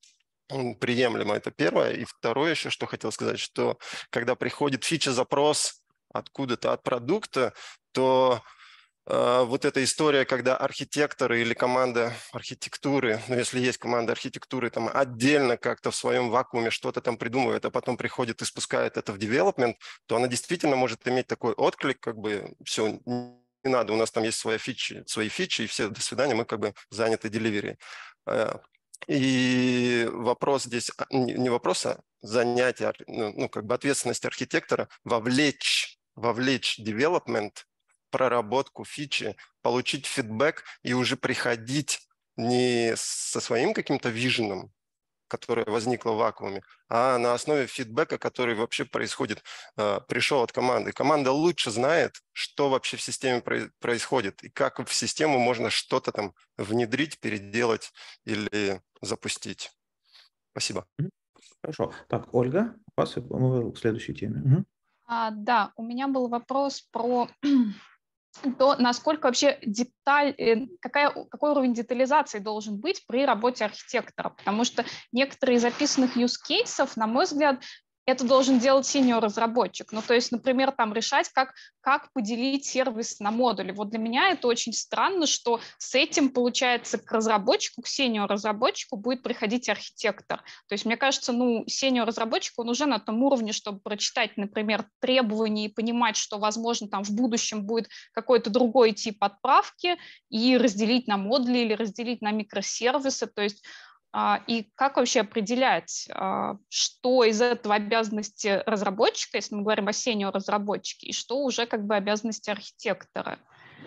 [0.47, 1.93] приемлемо, это первое.
[1.93, 3.79] И второе еще, что хотел сказать, что
[4.11, 5.81] когда приходит фича-запрос
[6.13, 7.53] откуда-то от продукта,
[7.91, 8.43] то
[9.05, 15.57] вот эта история, когда архитекторы или команда архитектуры, ну если есть команда архитектуры, там отдельно
[15.57, 19.75] как-то в своем вакууме что-то там придумывает, а потом приходит и спускает это в development,
[20.05, 22.99] то она действительно может иметь такой отклик, как бы все,
[23.63, 26.45] не надо, у нас там есть свои фичи, свои фичи, и все, до свидания, мы
[26.45, 27.77] как бы заняты деливери.
[28.25, 28.57] Э,
[29.07, 35.97] и вопрос здесь, а, не вопрос, а занятие, ну, ну, как бы ответственность архитектора вовлечь,
[36.15, 37.63] вовлечь development,
[38.13, 44.71] проработку фичи, получить фидбэк и уже приходить не со своим каким-то виженом,
[45.27, 49.43] которая возникла в вакууме, а на основе фидбэка, который вообще происходит,
[49.77, 50.91] э, пришел от команды.
[50.91, 53.41] Команда лучше знает, что вообще в системе
[53.79, 57.91] происходит и как в систему можно что-то там внедрить, переделать
[58.25, 59.71] или запустить.
[60.51, 60.85] Спасибо.
[61.61, 61.93] Хорошо.
[62.09, 64.39] Так, Ольга, вас мы к следующей теме.
[64.41, 64.65] Угу.
[65.07, 67.27] А, да, у меня был вопрос про
[68.57, 74.63] то насколько вообще деталь, э, какая, какой уровень детализации должен быть при работе архитектора, потому
[74.63, 77.63] что некоторые из описанных use cases, на мой взгляд,
[78.05, 79.91] это должен делать синьор-разработчик.
[79.91, 83.71] Ну, то есть, например, там решать, как, как поделить сервис на модули.
[83.71, 89.23] Вот для меня это очень странно, что с этим, получается, к разработчику, к синьор-разработчику будет
[89.23, 90.39] приходить архитектор.
[90.67, 95.65] То есть, мне кажется, ну, синьор-разработчик, он уже на том уровне, чтобы прочитать, например, требования
[95.65, 99.97] и понимать, что, возможно, там в будущем будет какой-то другой тип отправки
[100.29, 103.27] и разделить на модули или разделить на микросервисы.
[103.27, 103.63] То есть
[104.47, 111.07] и как вообще определять, а, что из этого обязанности разработчика, если мы говорим о сеньор-разработчике,
[111.07, 113.39] и что уже как бы обязанности архитектора?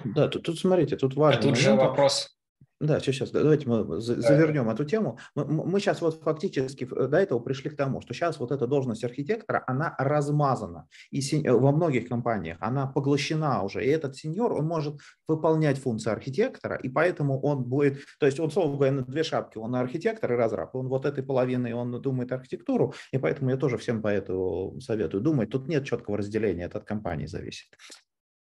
[0.04, 1.40] Да, тут, тут смотрите, тут важно.
[1.40, 2.35] А тут же вопрос,
[2.78, 5.18] да, сейчас, давайте мы завернем эту тему.
[5.34, 9.02] Мы, мы сейчас вот фактически до этого пришли к тому, что сейчас вот эта должность
[9.02, 10.86] архитектора, она размазана.
[11.10, 13.82] И во многих компаниях она поглощена уже.
[13.82, 18.50] И этот сеньор, он может выполнять функции архитектора, и поэтому он будет, то есть он,
[18.50, 20.74] словно говоря, на две шапки, он архитектор и разраб.
[20.74, 25.22] Он вот этой половиной, он думает архитектуру, и поэтому я тоже всем по этому советую
[25.22, 25.48] думать.
[25.48, 27.68] Тут нет четкого разделения, это от компании зависит.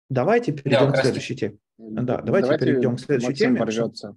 [0.10, 1.58] Давайте перейдем да, к следующей теме.
[1.78, 3.60] Да, давайте, давайте перейдем к следующей Максим теме.
[3.60, 4.16] Порвется.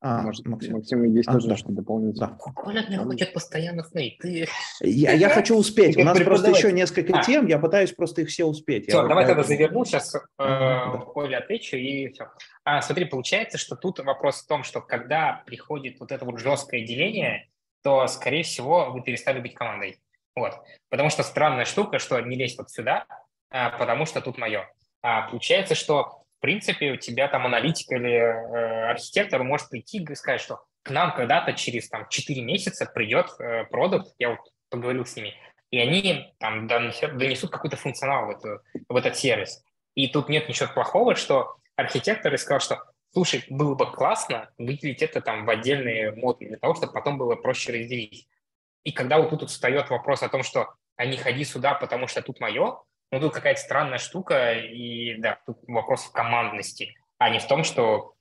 [0.00, 2.16] А, Может, Максим, Максим есть тоже а, что дополнить.
[2.18, 2.28] Да.
[2.54, 4.18] Коля мне хочет постоянно сныть.
[4.18, 4.46] Ты...
[4.80, 5.96] Я, я хочу успеть.
[5.96, 7.22] У нас просто еще несколько а.
[7.22, 8.86] тем, я пытаюсь просто их все успеть.
[8.86, 10.98] Все, я давай тогда заверну, сейчас э, да.
[11.12, 12.28] Коля отвечу и все.
[12.64, 16.86] А, смотри, получается, что тут вопрос в том, что когда приходит вот это вот жесткое
[16.86, 17.48] деление,
[17.82, 19.98] то, скорее всего, вы перестали быть командой.
[20.36, 20.52] Вот.
[20.90, 23.06] Потому что странная штука, что не лезть вот сюда,
[23.50, 24.68] а, потому что тут мое.
[25.08, 30.14] А, получается, что в принципе, у тебя там аналитик или э, архитектор может прийти и
[30.16, 35.06] сказать, что к нам когда-то через там 4 месяца придет э, продукт, я вот поговорил
[35.06, 35.34] с ними,
[35.70, 39.62] и они там донесут, донесут какой-то функционал в, эту, в этот сервис.
[39.94, 42.82] И тут нет ничего плохого, что архитектор сказал, что
[43.14, 47.36] слушай, было бы классно выделить это там в отдельные модули, для того, чтобы потом было
[47.36, 48.26] проще разделить.
[48.82, 52.22] И когда вот тут встает вопрос о том, что а не ходи сюда, потому что
[52.22, 57.38] тут мое, ну тут какая-то странная штука, и да, тут вопрос в командности, а не
[57.38, 58.14] в том, что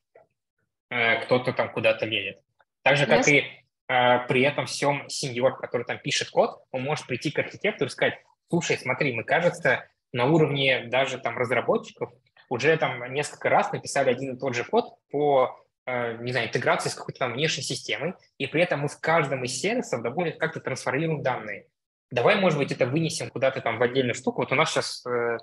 [0.90, 2.40] э, кто-то там куда-то лезет.
[2.84, 3.32] Так же, как yes.
[3.32, 3.40] и
[3.88, 7.92] э, при этом всем сеньор, который там пишет код, он может прийти к архитектору и
[7.92, 8.20] сказать,
[8.50, 12.12] слушай, смотри, мы, кажется, на уровне даже там разработчиков
[12.50, 16.90] уже там несколько раз написали один и тот же код по э, не знаю, интеграции
[16.90, 20.60] с какой-то там внешней системой, и при этом мы в каждом из сервисов довольно как-то
[20.60, 21.68] трансформируем данные.
[22.16, 24.42] Давай, может быть, это вынесем куда-то там в отдельную штуку.
[24.42, 25.38] Вот у нас сейчас э, э,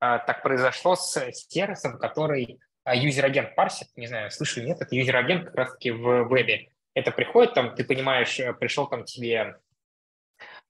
[0.00, 5.17] так произошло с сервисом, который э, user agent парсит, не знаю, слышали, нет, это user
[5.17, 6.68] agent как раз-таки в вебе.
[6.94, 9.56] Это приходит, там, ты понимаешь, э, пришел там тебе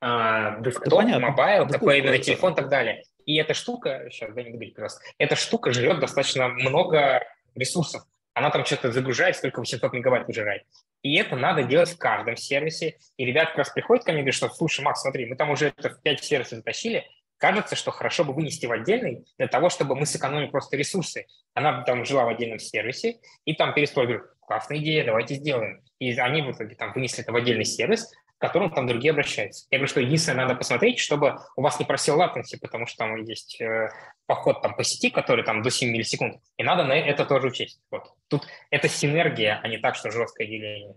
[0.00, 3.02] э, desktop, mobile, такой именно телефон и так далее.
[3.26, 7.22] И эта штука, сейчас, дай мне пожалуйста, эта штука жрет достаточно много
[7.54, 8.02] ресурсов.
[8.38, 10.62] Она там что-то загружает, сколько 800 мегабайт выжирает.
[11.02, 12.96] И это надо делать в каждом сервисе.
[13.16, 15.50] И ребята как раз приходят ко мне и говорят, что, слушай, Макс, смотри, мы там
[15.50, 17.04] уже это в 5 сервисов затащили,
[17.36, 21.26] кажется, что хорошо бы вынести в отдельный для того, чтобы мы сэкономили просто ресурсы.
[21.54, 25.82] Она там жила в отдельном сервисе, и там перестроили, классная идея, давайте сделаем.
[25.98, 29.66] И они в итоге там вынесли это в отдельный сервис, к которому там другие обращаются.
[29.70, 33.16] Я говорю, что единственное, надо посмотреть, чтобы у вас не просил латенси, потому что там
[33.24, 33.90] есть э,
[34.26, 37.80] поход там по сети, который там до 7 миллисекунд, и надо на это тоже учесть.
[37.90, 38.04] Вот.
[38.28, 40.94] Тут это синергия, а не так, что жесткое деление.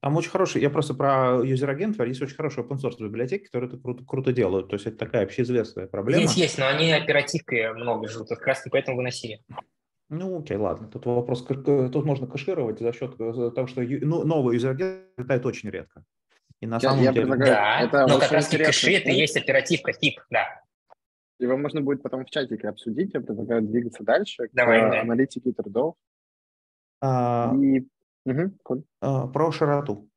[0.00, 3.78] Там очень хороший, я просто про юзер-агентов, есть очень хорошие open source библиотеки, которые это
[3.78, 4.68] круто, круто делают.
[4.68, 6.22] То есть это такая общеизвестная проблема.
[6.22, 9.40] Есть, есть, но они оперативкой много живут, как раз поэтому выносили.
[10.10, 10.88] Ну, окей, ладно.
[10.88, 15.44] Тут вопрос, тут можно кэшировать за счет э, того, что ну, новый user agent летает
[15.44, 16.04] очень редко.
[16.60, 17.26] И на я, самом я деле...
[17.26, 20.62] Предлагаю, да, это но как раз кэши это и есть оперативка, тип, да.
[21.38, 23.14] Его можно будет потом в чатике обсудить.
[23.14, 25.00] Я предлагаю двигаться дальше Давай, к да.
[25.02, 25.94] аналитике трудов.
[27.00, 27.86] А, и...
[28.24, 30.08] угу, а, про широту.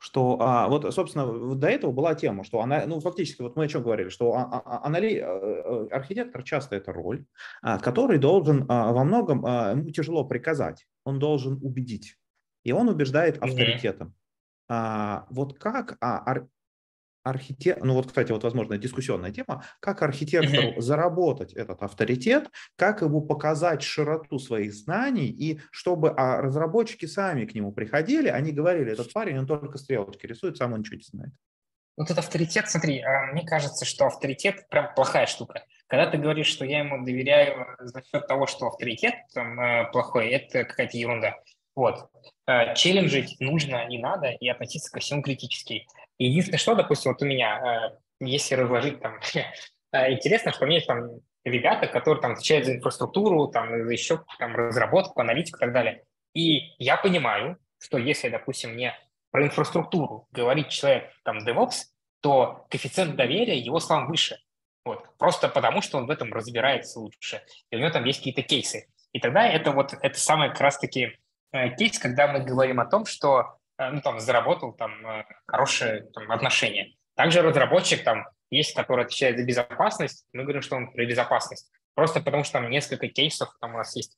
[0.00, 3.68] Что, а, вот, собственно, до этого была тема, что она, ну, фактически, вот мы о
[3.68, 5.16] чем говорили, что а, а, анали...
[5.16, 7.24] Э, э, архитектор часто это роль,
[7.62, 12.16] а, который должен а, во многом, а, ему тяжело приказать, он должен убедить.
[12.62, 14.14] И он убеждает авторитетом.
[14.68, 16.46] А, вот как а, ар,
[17.28, 20.80] архитектор, ну вот, кстати, вот, возможно, дискуссионная тема, как архитектору mm-hmm.
[20.80, 27.54] заработать этот авторитет, как ему показать широту своих знаний, и чтобы а разработчики сами к
[27.54, 31.32] нему приходили, они говорили, этот парень, он только стрелочки рисует, сам он ничего не знает.
[31.96, 35.64] Вот этот авторитет, смотри, а, мне кажется, что авторитет прям плохая штука.
[35.88, 40.28] Когда ты говоришь, что я ему доверяю за счет того, что авторитет там, э, плохой,
[40.28, 41.34] это какая-то ерунда.
[41.78, 42.10] Вот.
[42.48, 45.86] Э, челленджить нужно и надо, и относиться ко всему критически.
[46.18, 49.20] Единственное, что, допустим, вот у меня, э, если разложить там,
[49.92, 53.92] э, интересно, что у меня есть там ребята, которые там отвечают за инфраструктуру, там, за
[53.92, 56.02] еще там, разработку, аналитику и так далее.
[56.34, 58.98] И я понимаю, что если, допустим, мне
[59.30, 61.84] про инфраструктуру говорит человек там DevOps,
[62.22, 64.36] то коэффициент доверия его словам выше.
[64.84, 65.16] Вот.
[65.16, 67.40] Просто потому, что он в этом разбирается лучше.
[67.70, 68.88] И у него там есть какие-то кейсы.
[69.12, 71.16] И тогда это вот это самое как раз-таки
[71.52, 76.30] кейс, когда мы говорим о том, что э, ну, там, заработал там, э, хорошие там,
[76.30, 76.94] отношения.
[77.14, 81.70] Также разработчик там есть, который отвечает за безопасность, мы говорим, что он про безопасность.
[81.94, 84.16] Просто потому что там несколько кейсов, там у нас есть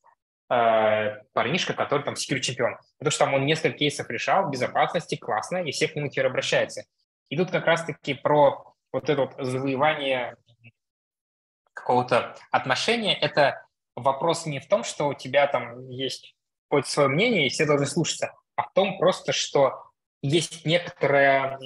[0.49, 2.77] э, парнишка, который там security чемпион.
[2.97, 6.83] Потому что там он несколько кейсов решал, безопасности, классно, и все к нему теперь обращаются.
[7.29, 10.35] И тут как раз-таки про вот это вот завоевание
[11.73, 13.65] какого-то отношения, это
[13.95, 16.35] вопрос не в том, что у тебя там есть
[16.71, 19.83] какое-то свое мнение, и все должны слушаться, в том просто, что
[20.21, 21.59] есть некоторая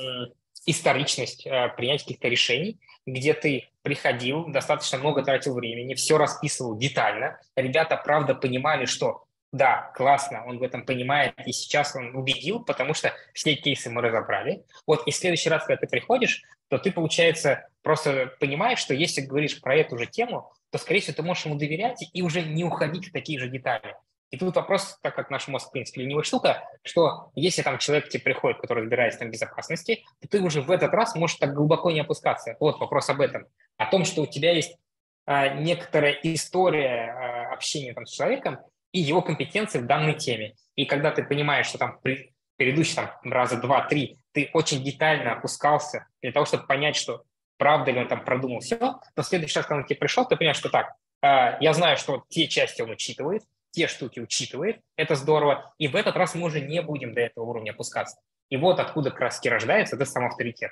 [0.65, 7.39] историчность э, принятия каких-то решений, где ты приходил, достаточно много тратил времени, все расписывал детально.
[7.55, 12.93] Ребята, правда, понимали, что да, классно, он в этом понимает, и сейчас он убедил, потому
[12.93, 14.65] что все кейсы мы разобрали.
[14.87, 19.21] Вот, и в следующий раз, когда ты приходишь, то ты, получается, просто понимаешь, что если
[19.21, 22.63] говоришь про эту же тему, то, скорее всего, ты можешь ему доверять и уже не
[22.63, 23.95] уходить в такие же детали.
[24.32, 28.08] И тут вопрос, так как наш мозг, в принципе, ленивая штука, что если там человек
[28.08, 31.54] к тебе приходит, который разбирается там безопасности, то ты уже в этот раз можешь так
[31.54, 32.56] глубоко не опускаться.
[32.60, 33.46] Вот вопрос об этом.
[33.78, 34.78] О том, что у тебя есть
[35.26, 38.60] а, некоторая история а, общения там, с человеком
[38.92, 40.56] и его компетенции в данной теме.
[40.76, 46.08] И когда ты понимаешь, что там при, предыдущие там, раза два-три ты очень детально опускался
[46.21, 47.23] для того, чтобы понять, что
[47.58, 50.36] правда ли он там продумал все, то в следующий раз, когда он тебе пришел, ты
[50.36, 53.44] понимаешь, что так, а, я знаю, что те части он учитывает,
[53.76, 57.46] те штуки учитывает, это здорово, и в этот раз мы уже не будем до этого
[57.46, 58.17] уровня опускаться.
[58.50, 60.71] И вот откуда краски рождается это сам авторитет.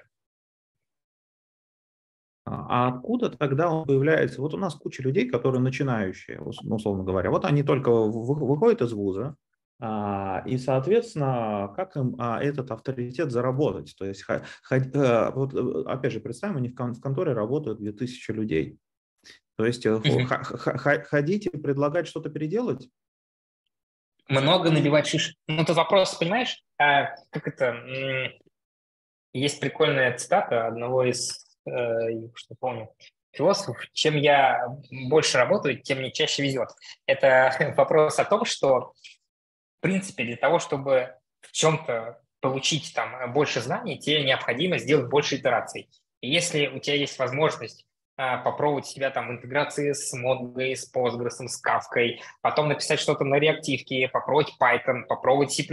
[2.45, 4.41] А, а откуда тогда он появляется?
[4.41, 7.29] Вот у нас куча людей, которые начинающие, условно говоря.
[7.29, 9.35] Вот они только выходят из вуза,
[9.81, 13.93] а, и, соответственно, как им этот авторитет заработать?
[13.97, 18.77] То есть, э, э, опять же, представим, они в конторе работают 2000 людей.
[19.57, 21.03] То есть mm-hmm.
[21.03, 22.89] ходить и предлагать что-то переделать?
[24.27, 25.35] Много набивать шиш.
[25.47, 28.31] Ну, тут вопрос, понимаешь, а как это...
[29.35, 31.71] Есть прикольная цитата одного из, э,
[32.35, 32.93] что помню,
[33.31, 33.83] философов.
[33.91, 36.69] Чем я больше работаю, тем мне чаще везет.
[37.07, 38.93] Это вопрос о том, что,
[39.79, 45.37] в принципе, для того, чтобы в чем-то получить там больше знаний, тебе необходимо сделать больше
[45.37, 45.89] итераций.
[46.21, 47.85] И если у тебя есть возможность
[48.15, 53.35] попробовать себя там в интеграции с Mongo, с Postgres, с Kafka, потом написать что-то на
[53.35, 55.63] реактивке, попробовать Python, попробовать C++.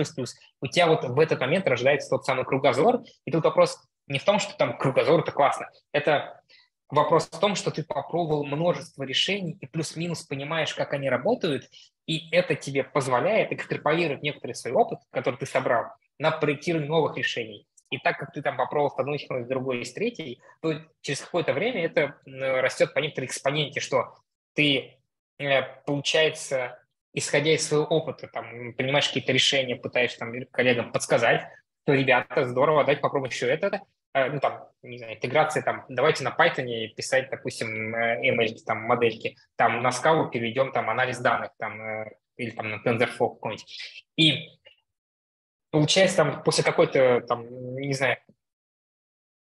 [0.61, 4.25] У тебя вот в этот момент рождается тот самый кругозор, и тут вопрос не в
[4.25, 6.43] том, что там кругозор– это классно, это
[6.89, 11.65] вопрос в том, что ты попробовал множество решений и плюс-минус понимаешь, как они работают,
[12.07, 15.85] и это тебе позволяет экстраполировать некоторый свой опыт, который ты собрал,
[16.19, 17.67] на проектирование новых решений.
[17.91, 21.21] И так как ты там попробовал с одной технологией, с другой, с третьей, то через
[21.21, 24.15] какое-то время это растет по некоторой экспоненте, что
[24.55, 24.99] ты,
[25.39, 26.81] э, получается,
[27.13, 31.47] исходя из своего опыта, там, принимаешь какие-то решения, пытаешься там коллегам подсказать,
[31.85, 33.81] то, ребята, здорово, давайте попробуем еще это,
[34.15, 39.37] э, ну, там, не знаю, интеграция, там, давайте на Python писать, допустим, ML, там, модельки,
[39.57, 44.05] там, на Scala переведем, там, анализ данных, там, э, или там на TensorFlow какой-нибудь.
[44.17, 44.49] И
[45.71, 47.47] получается, там, после какой-то, там,
[47.87, 48.19] не знаю,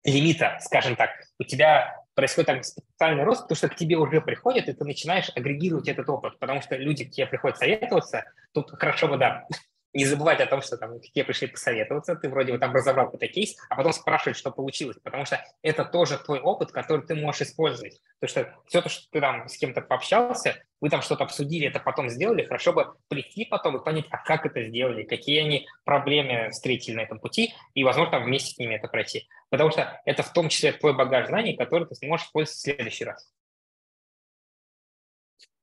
[0.04, 4.68] лимита, скажем так, у тебя происходит там специальный рост, потому что к тебе уже приходят,
[4.68, 9.08] и ты начинаешь агрегировать этот опыт, потому что люди к тебе приходят советоваться, тут хорошо
[9.08, 9.48] бы, да,
[9.94, 13.28] не забывать о том, что там тебе пришли посоветоваться, ты вроде бы там разобрал какой-то
[13.28, 17.42] кейс, а потом спрашивать, что получилось, потому что это тоже твой опыт, который ты можешь
[17.42, 18.02] использовать.
[18.20, 21.80] Потому что все то, что ты там с кем-то пообщался, вы там что-то обсудили, это
[21.80, 26.50] потом сделали, хорошо бы прийти потом и понять, а как это сделали, какие они проблемы
[26.50, 29.28] встретили на этом пути, и, возможно, вместе с ними это пройти.
[29.50, 33.06] Потому что это в том числе твой багаж знаний, который ты сможешь использовать в следующий
[33.06, 33.32] раз.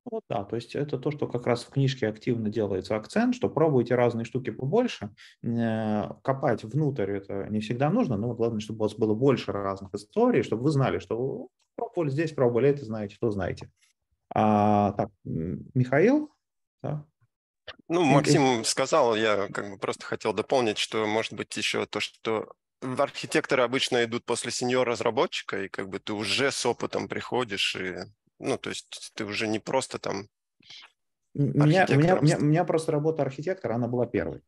[0.05, 3.51] Вот да, то есть это то, что как раз в книжке активно делается акцент, что
[3.51, 5.11] пробуйте разные штуки побольше,
[5.43, 9.95] э, копать внутрь это не всегда нужно, но главное, чтобы у вас было больше разных
[9.95, 13.71] историй, чтобы вы знали, что пробовали здесь, пробовали это, знаете, что знаете.
[14.35, 16.33] А, так, Михаил?
[16.83, 17.05] Да?
[17.89, 22.53] Ну, Максим сказал, я как бы просто хотел дополнить, что может быть еще то, что
[22.81, 27.97] архитекторы обычно идут после сеньор-разработчика, и как бы ты уже с опытом приходишь, и
[28.41, 30.27] ну, то есть ты уже не просто там
[31.35, 34.43] меня, меня, меня, у меня просто работа архитектора, она была первой.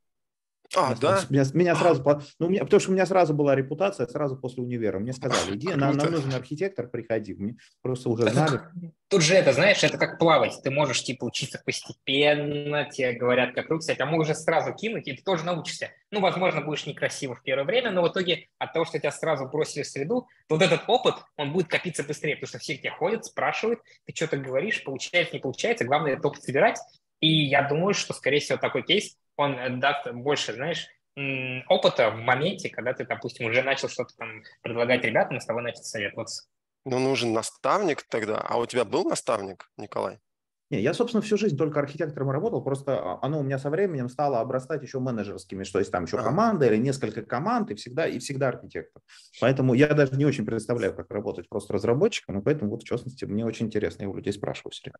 [0.74, 1.20] А, да?
[1.28, 2.02] Меня, меня сразу,
[2.38, 4.98] ну, меня, потому что у меня сразу была репутация сразу после универа.
[4.98, 7.34] Мне сказали, иди, нам, нам нужен архитектор, приходи.
[7.34, 8.60] Мне просто уже знали.
[9.08, 10.58] Тут же это, знаешь, это как плавать.
[10.62, 15.12] Ты можешь, типа, учиться постепенно, тебе говорят, как руки а мы уже сразу кинуть, и
[15.12, 15.90] ты тоже научишься.
[16.10, 19.48] Ну, возможно, будешь некрасиво в первое время, но в итоге от того, что тебя сразу
[19.48, 22.90] бросили в среду, вот этот опыт, он будет копиться быстрее, потому что все к тебе
[22.90, 25.84] ходят, спрашивают, ты что-то говоришь, получается, не получается.
[25.84, 26.78] Главное, этот опыт собирать.
[27.20, 30.88] И я думаю, что, скорее всего, такой кейс он э, даст больше, знаешь,
[31.68, 35.82] опыта в моменте, когда ты, допустим, уже начал что-то там предлагать ребятам, с тобой начал
[35.82, 36.44] советоваться.
[36.84, 38.38] Ну, нужен наставник тогда.
[38.38, 40.18] А у тебя был наставник, Николай?
[40.72, 44.08] Не, я, собственно, всю жизнь только архитектором работал, просто а, оно у меня со временем
[44.08, 48.18] стало обрастать еще менеджерскими, что есть там еще команда или несколько команд, и всегда, и
[48.18, 49.02] всегда архитектор.
[49.38, 53.26] Поэтому я даже не очень представляю, как работать просто разработчиком, и поэтому вот, в частности,
[53.26, 54.96] мне очень интересно, я у людей спрашиваю все время.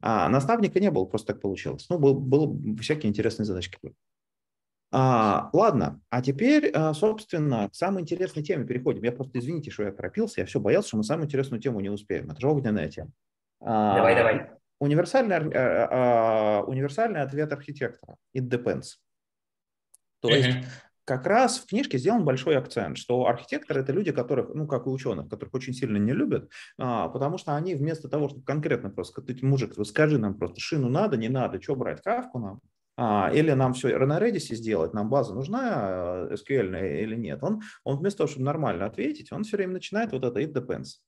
[0.00, 1.84] А наставника не было, просто так получилось.
[1.90, 3.78] Ну, был, был всякие интересные задачки.
[4.90, 9.04] А, ладно, а теперь, а, собственно, к самой интересной теме переходим.
[9.04, 11.90] Я просто, извините, что я торопился, я все боялся, что мы самую интересную тему не
[11.90, 12.30] успеем.
[12.30, 13.10] Это же огненная тема.
[13.60, 14.59] А, давай, давай.
[14.80, 18.16] Универсальный, а, а, универсальный ответ архитектора.
[18.36, 18.96] It depends.
[20.20, 20.36] То uh-huh.
[20.36, 20.58] есть
[21.04, 24.90] как раз в книжке сделан большой акцент, что архитекторы– это люди, которых, ну, как и
[24.90, 29.20] ученых, которых очень сильно не любят, а, потому что они вместо того, чтобы конкретно просто
[29.20, 32.60] сказать, мужик, скажи нам просто, шину надо, не надо, что брать, кавку нам,
[32.96, 37.42] а, или нам все на Redis сделать, нам база нужна э, SQL или нет.
[37.42, 41.00] Он, он вместо того, чтобы нормально ответить, он все время начинает вот это it depends.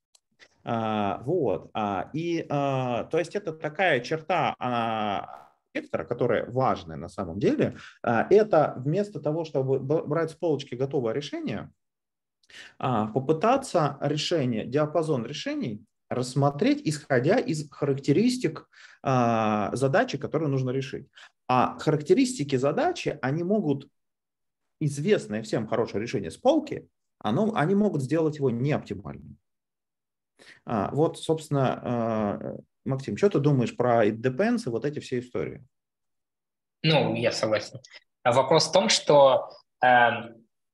[0.64, 1.70] А, вот.
[1.74, 8.74] А, и, а, то есть это такая черта, архитектора, которая важная на самом деле, это
[8.76, 11.70] вместо того, чтобы брать с полочки готовое решение,
[12.78, 18.68] попытаться решение, диапазон решений рассмотреть, исходя из характеристик
[19.02, 21.08] задачи, которую нужно решить.
[21.48, 23.88] А характеристики задачи, они могут,
[24.78, 26.86] известное всем хорошее решение с полки,
[27.18, 29.38] оно, они могут сделать его неоптимальным.
[30.64, 35.20] А, вот, собственно, а, Максим, что ты думаешь про it depends и вот эти все
[35.20, 35.64] истории?
[36.82, 37.80] Ну, я согласен.
[38.24, 39.50] Вопрос в том, что
[39.84, 40.10] э,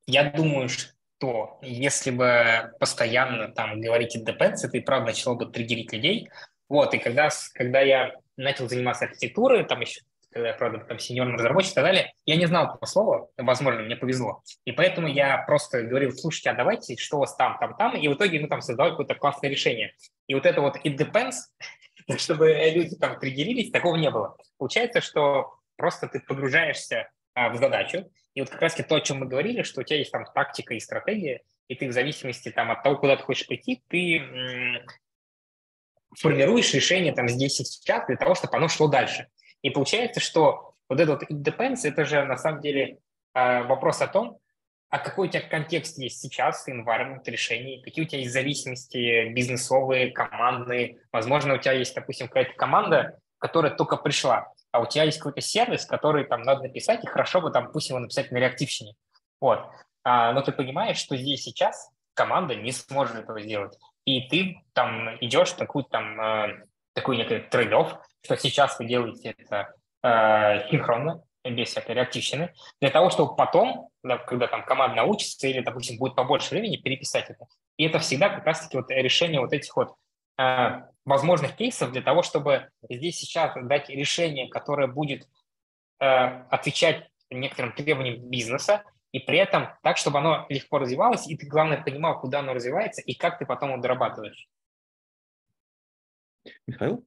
[0.07, 5.47] я думаю, что если бы постоянно там говорить it depends, это и правда начало бы
[5.47, 6.31] триггерить людей.
[6.69, 10.01] Вот, и когда, когда я начал заниматься архитектурой, там еще
[10.31, 13.83] когда я, правда, там сеньорный разработчик и так далее, я не знал этого слова, возможно,
[13.83, 14.43] мне повезло.
[14.65, 18.09] И поэтому я просто говорил, слушайте, а давайте, что у вас там, там, там, и
[18.09, 19.95] в итоге мы там создали какое-то классное решение.
[20.27, 21.37] И вот это вот it depends,
[22.19, 24.37] чтобы люди там триггерились, такого не было.
[24.59, 29.19] Получается, что просто ты погружаешься а, в задачу, и вот как раз то, о чем
[29.19, 32.71] мы говорили, что у тебя есть там тактика и стратегия, и ты в зависимости там,
[32.71, 34.87] от того, куда ты хочешь пойти, ты м-
[36.17, 39.29] формируешь решение там здесь и сейчас для того, чтобы оно шло дальше.
[39.63, 42.99] И получается, что вот этот вот это же на самом деле
[43.35, 44.39] э, вопрос о том,
[44.91, 50.13] а какой у тебя контекст есть сейчас, environment решений, какие у тебя есть зависимости бизнесовые,
[50.13, 50.99] командные.
[51.13, 55.43] Возможно, у тебя есть, допустим, какая-то команда, которая только пришла, а у тебя есть какой-то
[55.43, 58.95] сервис, который там надо написать, и хорошо бы там, пусть его написать на реактивщине.
[59.41, 59.61] Вот.
[60.05, 63.79] А, но ты понимаешь, что здесь сейчас команда не сможет этого сделать.
[64.05, 67.73] И ты там идешь в такую там э, такой некий трейд
[68.23, 73.91] что сейчас вы делаете это э, синхронно, без всякой реактивщины, для того, чтобы потом,
[74.27, 77.47] когда там команда научится или, допустим, будет побольше времени, переписать это.
[77.77, 79.95] И это всегда как раз-таки вот решение вот этих вот
[80.39, 85.27] э, возможных кейсов для того, чтобы здесь сейчас дать решение, которое будет
[86.01, 91.47] э, отвечать некоторым требованиям бизнеса, и при этом так, чтобы оно легко развивалось, и ты,
[91.47, 94.49] главное, понимал, куда оно развивается и как ты потом его дорабатываешь.
[96.67, 97.05] Михаил?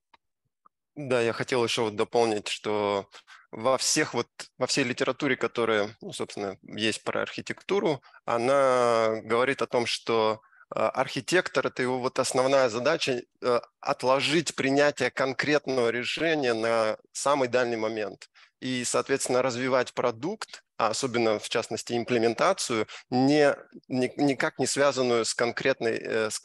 [1.07, 3.09] Да, я хотел еще вот дополнить, что
[3.51, 4.27] во всех вот,
[4.57, 10.89] во всей литературе, которая, ну, собственно, есть про архитектуру, она говорит о том, что а,
[10.89, 18.29] архитектор– это его вот основная задача э, отложить принятие конкретного решения на самый дальний момент
[18.59, 23.55] и, соответственно, развивать продукт, а особенно в частности имплементацию, не,
[23.87, 26.41] не, никак не связанную с конкретной, э, с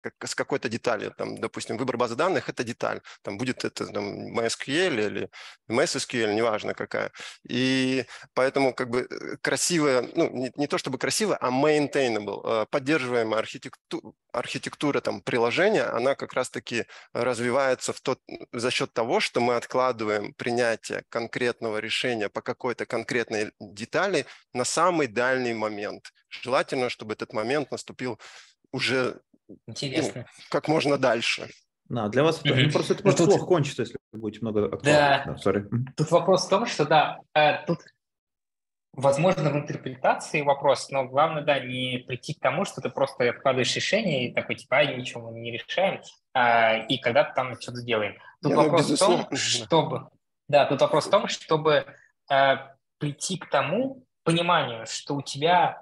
[0.00, 1.12] как, с какой-то деталью.
[1.16, 3.00] Там, допустим, выбор базы данных– это деталь.
[3.22, 5.30] Там будет это там, MySQL или
[5.68, 7.12] MySQL, неважно какая.
[7.48, 12.66] И поэтому как бы э, красивая, ну, не, не то чтобы красивая, а maintainable, э,
[12.70, 18.20] поддерживаемая архитектура, архитектура там, приложения, она как раз-таки развивается в тот,
[18.52, 25.06] за счет того, что мы откладываем принятие конкретного решения по какой-то конкретной детали на самый
[25.06, 26.12] дальний момент.
[26.28, 28.18] Желательно, чтобы этот момент наступил
[28.72, 29.20] уже
[29.66, 30.26] Интересно.
[30.26, 31.48] Ну, как можно дальше.
[31.88, 32.66] Да, для вас mm-hmm.
[32.66, 33.34] ну, просто это просто тут...
[33.34, 35.24] плохо кончится, если будете много Да.
[35.26, 35.68] да sorry.
[35.96, 37.80] Тут вопрос в том, что да, э, тут
[38.92, 43.74] возможно в интерпретации вопрос, но главное, да, не прийти к тому, что ты просто откладываешь
[43.74, 46.00] решение и такой, типа, а, ничего мы не решаем,
[46.32, 48.14] а, и когда-то там что-то сделаем.
[48.40, 50.10] Тут Я ну, вопрос в том, чтобы...
[50.48, 51.86] Да, тут вопрос в том, чтобы
[52.28, 55.80] а, прийти к тому пониманию, что у тебя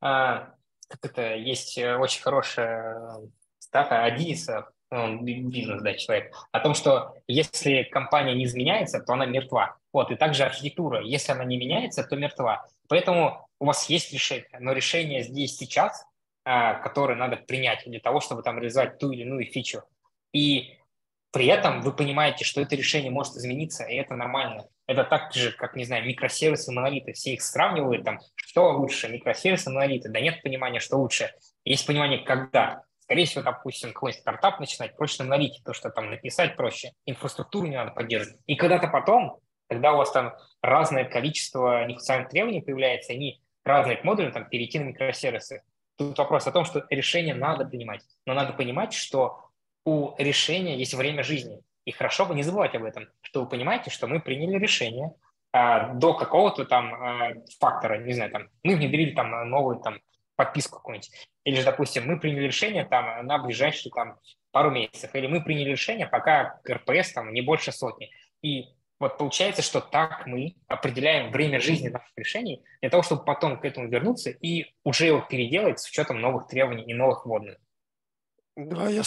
[0.00, 0.54] а,
[0.92, 3.16] как это, есть э, очень хорошая
[3.58, 9.24] стата Адиса, он бизнес, да, человек, о том, что если компания не изменяется, то она
[9.24, 9.76] мертва.
[9.92, 12.66] Вот, и также архитектура, если она не меняется, то мертва.
[12.88, 16.04] Поэтому у вас есть решение, но решение здесь сейчас,
[16.44, 19.82] а, которое надо принять для того, чтобы там реализовать ту или иную фичу.
[20.34, 20.78] И
[21.30, 24.66] при этом вы понимаете, что это решение может измениться, и это нормально.
[24.92, 27.14] Это так же, как, не знаю, микросервисы, монолиты.
[27.14, 30.10] Все их сравнивают, там, что лучше, микросервисы, монолиты.
[30.10, 31.32] Да нет понимания, что лучше.
[31.64, 32.82] Есть понимание, когда.
[32.98, 36.92] Скорее всего, допустим, какой-нибудь стартап начинать проще на монолите, то, что там написать проще.
[37.06, 38.38] Инфраструктуру не надо поддерживать.
[38.46, 39.38] И когда-то потом,
[39.68, 44.84] когда у вас там разное количество нефункциональных требований появляется, они разные модули, там, перейти на
[44.84, 45.62] микросервисы.
[45.96, 48.02] Тут вопрос о том, что решение надо принимать.
[48.26, 49.48] Но надо понимать, что
[49.84, 51.62] у решения есть время жизни.
[51.84, 55.12] И хорошо бы не забывать об этом, что вы понимаете, что мы приняли решение
[55.52, 60.00] а, до какого-то там а, фактора, не знаю, там, мы внедрили там новую там
[60.36, 61.10] подписку какую-нибудь.
[61.44, 64.18] Или же, допустим, мы приняли решение там на ближайшие там
[64.50, 65.14] пару месяцев.
[65.14, 68.10] Или мы приняли решение, пока РПС там не больше сотни.
[68.42, 68.64] И
[68.98, 73.64] вот получается, что так мы определяем время жизни наших решений для того, чтобы потом к
[73.64, 77.58] этому вернуться и уже его переделать с учетом новых требований и новых вводных.
[78.56, 79.02] Да, я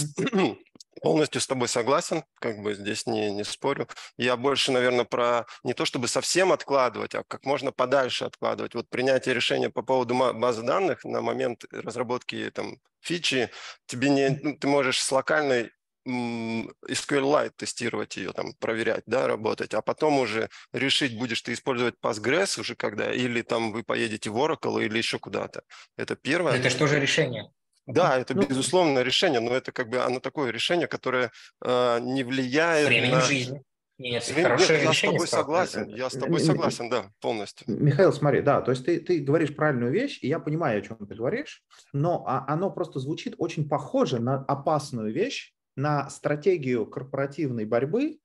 [1.02, 3.88] полностью с тобой согласен, как бы здесь не, не спорю.
[4.18, 8.76] Я больше, наверное, про не то, чтобы совсем откладывать, а как можно подальше откладывать.
[8.76, 13.50] Вот принятие решения по поводу базы данных на момент разработки там, фичи,
[13.86, 15.72] тебе не, ну, ты можешь с локальной
[16.08, 22.60] SQLite тестировать ее, там, проверять, да, работать, а потом уже решить, будешь ты использовать Postgres
[22.60, 25.64] уже когда, или там вы поедете в Oracle или еще куда-то.
[25.98, 26.54] Это первое.
[26.54, 27.52] Это что же решение?
[27.88, 31.32] Да, это ну, безусловно решение, но это как бы оно такое решение, которое
[31.64, 33.22] э, не влияет временем на...
[33.22, 33.64] жизни.
[33.98, 37.66] Нет, Время, хорошее я с тобой согласен, я с тобой согласен, да, полностью.
[37.68, 40.98] Михаил, смотри, да, то есть ты, ты говоришь правильную вещь, и я понимаю, о чем
[40.98, 41.64] ты говоришь,
[41.94, 48.20] но а, оно просто звучит очень похоже на опасную вещь, на стратегию корпоративной борьбы,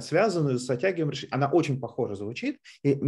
[0.00, 1.32] связанную с оттягиванием решений.
[1.32, 2.60] Она очень похоже звучит.
[2.82, 2.98] И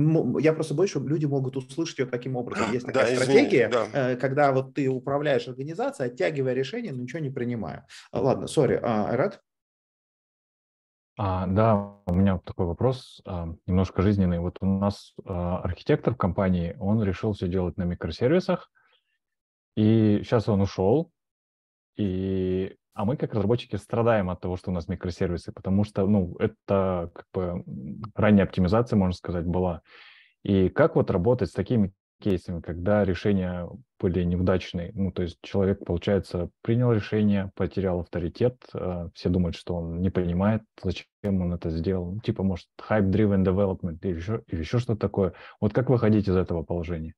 [0.41, 2.73] я просто боюсь, что люди могут услышать ее таким образом.
[2.73, 4.13] Есть такая да, стратегия, извини, да.
[4.13, 7.87] Э, когда вот ты управляешь организацией, оттягивая решение, но ничего не принимая.
[8.13, 9.41] Ладно, сори, Айрат?
[11.17, 14.41] А, да, у меня такой вопрос, а, немножко жизненный.
[14.41, 18.69] Вот у нас а, архитектор в компании, он решил все делать на микросервисах,
[19.77, 21.13] и сейчас он ушел,
[21.97, 26.37] и, а мы как разработчики страдаем от того, что у нас микросервисы, потому что, ну,
[26.39, 27.65] это как бы
[28.15, 29.83] ранняя оптимизация, можно сказать, была.
[30.45, 33.69] И как вот работать с такими кейсами, когда решения
[33.99, 34.93] были неудачные.
[34.95, 40.11] Ну, то есть человек, получается, принял решение, потерял авторитет, э, все думают, что он не
[40.11, 42.13] понимает, зачем он это сделал.
[42.13, 45.33] Ну, типа, может, hype-driven development или еще, или еще что-то такое.
[45.61, 47.15] Вот как выходить из этого положения?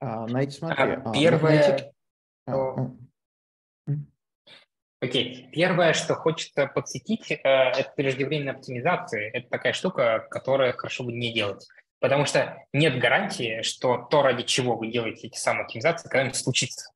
[0.00, 0.92] А, Найти, смотри.
[1.04, 1.92] А, первое...
[2.46, 2.90] А,
[5.02, 5.50] Окей, okay.
[5.50, 9.30] первое, что хочется подсветить, э, это преждевременная оптимизация.
[9.32, 11.66] Это такая штука, которую хорошо бы не делать.
[11.98, 16.92] Потому что нет гарантии, что то, ради чего вы делаете эти самые оптимизации, когда-нибудь случится.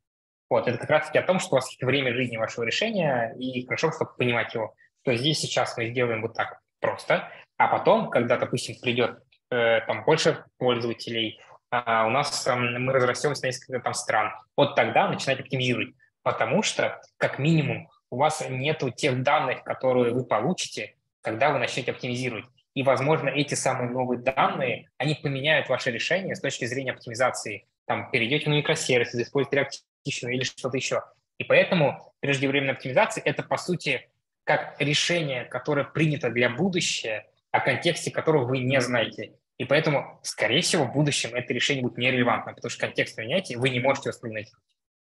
[0.49, 3.67] Вот, это как раз-таки о том, что у вас есть время жизни вашего решения, и
[3.67, 8.37] хорошо, чтобы понимать его, что здесь сейчас мы сделаем вот так просто, а потом, когда,
[8.37, 9.19] допустим, придет
[9.51, 11.41] э, там больше пользователей,
[11.73, 11.77] э,
[12.07, 17.01] у нас э, мы разрастемся на несколько там стран, вот тогда начинать оптимизировать, потому что,
[17.17, 22.45] как минимум, у вас нет тех данных, которые вы получите, когда вы начнете оптимизировать.
[22.75, 27.67] И, возможно, эти самые новые данные, они поменяют ваше решение с точки зрения оптимизации.
[27.87, 31.03] Там, перейдете на микросервисы, используете реактивную или что-то еще.
[31.39, 34.09] И поэтому преждевременная оптимизация– это, по сути,
[34.45, 39.35] как решение, которое принято для будущего, о контексте которого вы не знаете.
[39.59, 43.71] И поэтому, скорее всего, в будущем это решение будет нерелевантно, потому что контекст меняете, вы
[43.71, 44.63] не можете его спрогнозировать.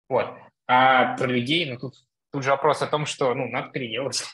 [0.10, 0.34] Вот.
[0.68, 1.96] А про людей, ну, тут,
[2.34, 4.26] тут же вопрос о том, что, ну, надо переделать.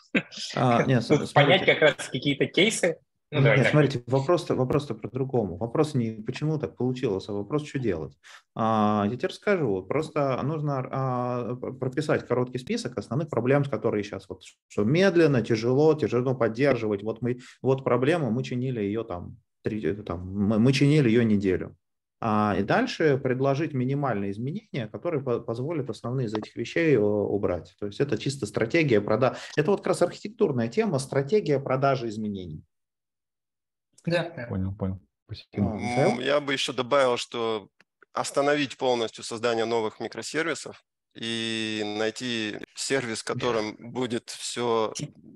[0.55, 2.97] А, нет, Понять как раз какие-то кейсы,
[3.31, 5.57] ну, Нет, смотрите, вопрос-то вопрос про другому.
[5.57, 8.17] Вопрос не почему так получилось, а вопрос, что делать.
[8.55, 9.83] А, я тебе расскажу.
[9.83, 15.93] Просто нужно а, прописать короткий список основных проблем, с которыми сейчас вот что медленно, тяжело,
[15.93, 17.03] тяжело поддерживать.
[17.03, 21.75] Вот мы, вот проблема, мы чинили ее там, три, там мы, мы чинили ее неделю.
[22.21, 27.75] А, и дальше предложить минимальные изменения, которые по позволят основные из этих вещей убрать.
[27.79, 29.37] То есть это чисто стратегия продажи.
[29.55, 32.63] Это вот как раз архитектурная тема, стратегия продажи изменений.
[34.05, 34.23] Да.
[34.49, 34.99] Понял, понял.
[35.25, 35.79] Спасибо.
[36.21, 37.69] Я бы еще добавил, что
[38.11, 40.83] остановить полностью создание новых микросервисов
[41.15, 44.93] и найти сервис, которым будет все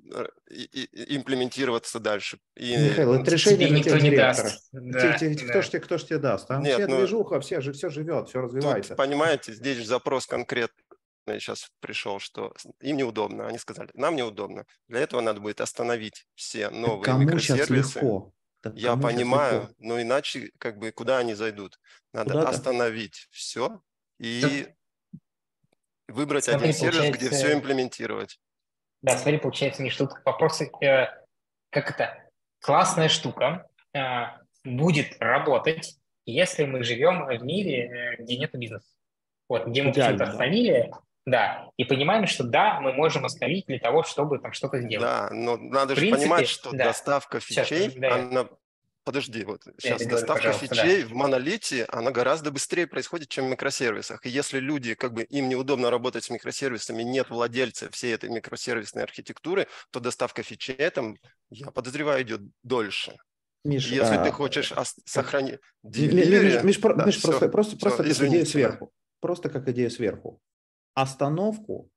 [0.10, 2.38] имплементироваться дальше.
[2.56, 2.78] И...
[2.78, 4.54] Михаил, это решение для тех директоров.
[4.72, 5.50] Да, те, те, да.
[5.52, 6.48] Кто же тебе, кто ж тебе даст?
[6.48, 8.90] Там Нет, все ну, движуха, все, же, все живет, все развивается.
[8.90, 10.84] Тут, понимаете, здесь запрос конкретный
[11.40, 13.48] сейчас пришел, что им неудобно.
[13.48, 14.66] Они сказали, нам неудобно.
[14.88, 17.66] Для этого надо будет остановить все новые Кому микросервисы.
[17.66, 18.34] Сейчас легко?
[18.62, 21.80] Так, Я понимаю, но иначе как бы куда они зайдут?
[22.14, 22.50] Надо Куда-то?
[22.50, 23.82] остановить все
[24.20, 24.74] и так.
[26.08, 28.40] Выбрать смотри, один сервис, где все имплементировать.
[29.02, 31.08] Да, смотри, получается, не что вопросы, э,
[31.70, 32.30] как это,
[32.62, 34.00] классная штука э,
[34.64, 38.88] будет работать, если мы живем в мире, э, где нет бизнеса.
[39.50, 40.92] Вот, где мы почему-то остановили,
[41.26, 45.08] да, и понимаем, что да, мы можем остановить для того, чтобы там что-то сделать.
[45.08, 46.86] Да, но надо принципе, же понимать, что да.
[46.86, 48.50] доставка фичей, Сейчас, да, она...
[49.04, 51.10] Подожди, вот сейчас я доставка фичей да.
[51.10, 54.26] в монолите, она гораздо быстрее происходит, чем в микросервисах.
[54.26, 59.04] И если люди, как бы им неудобно работать с микросервисами, нет владельца всей этой микросервисной
[59.04, 61.18] архитектуры, то доставка фичей там,
[61.50, 63.18] я подозреваю, идет дольше.
[63.66, 64.24] Миш, если а...
[64.24, 64.74] ты хочешь
[65.06, 65.60] сохранить...
[65.84, 68.92] Миш, Миш, да, Миш все, просто, просто, все, просто как идея сверху.
[69.20, 70.42] Просто как идея сверху
[70.94, 71.90] остановку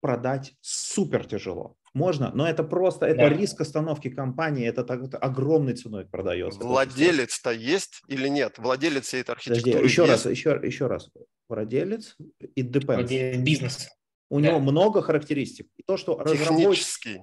[0.00, 1.76] продать супер тяжело.
[1.98, 3.28] Можно, но это просто, это да.
[3.28, 6.60] риск остановки компании, это, так, это огромной ценой продается.
[6.60, 8.58] Владелец-то есть или нет?
[8.58, 10.24] Владелец всей этой архитектуры Подожди, еще есть?
[10.24, 11.10] раз, еще, еще раз.
[11.48, 12.16] Владелец,
[12.56, 13.36] it depends.
[13.42, 13.88] Бизнес.
[14.30, 14.48] У да.
[14.48, 15.66] него много характеристик.
[15.76, 17.22] И то, что Технический.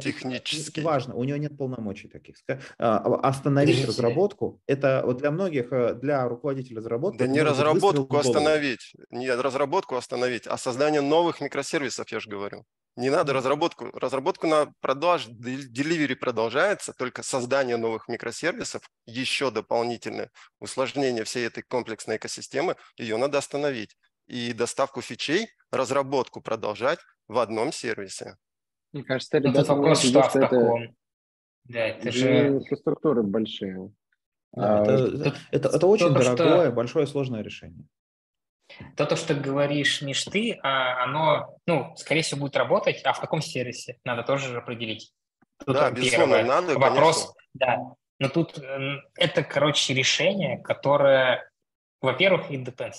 [0.00, 0.80] Технически.
[0.80, 2.36] Важно, у него нет полномочий таких.
[2.78, 3.88] А, остановить Видите?
[3.88, 7.18] разработку, это вот для многих, э, для руководителей разработки.
[7.18, 12.64] Да не разработку остановить, не разработку остановить, а создание новых микросервисов, я же говорю.
[12.96, 13.90] Не надо разработку.
[13.92, 20.30] Разработку на продаж, delivery продолжается, только создание новых микросервисов, еще дополнительное
[20.60, 23.96] усложнение всей этой комплексной экосистемы, ее надо остановить.
[24.26, 28.36] И доставку фичей, разработку продолжать в одном сервисе.
[28.92, 30.96] Мне кажется, ну, ребята, вопрос, что в таком.
[31.64, 32.48] Да, это же...
[32.48, 33.92] Инфраструктуры большие.
[34.52, 36.72] Да, а, это, это, это очень дорогое, что...
[36.72, 37.84] большое, сложное решение.
[38.96, 43.20] То, то, что говоришь, Миш, ты, а, оно, ну, скорее всего, будет работать, а в
[43.20, 45.12] каком сервисе надо тоже определить.
[45.64, 47.34] Тут да, безусловно, надо, Вопрос, конечно.
[47.54, 47.78] да.
[48.18, 48.58] Но тут
[49.16, 51.48] это, короче, решение, которое,
[52.00, 52.90] во-первых, да.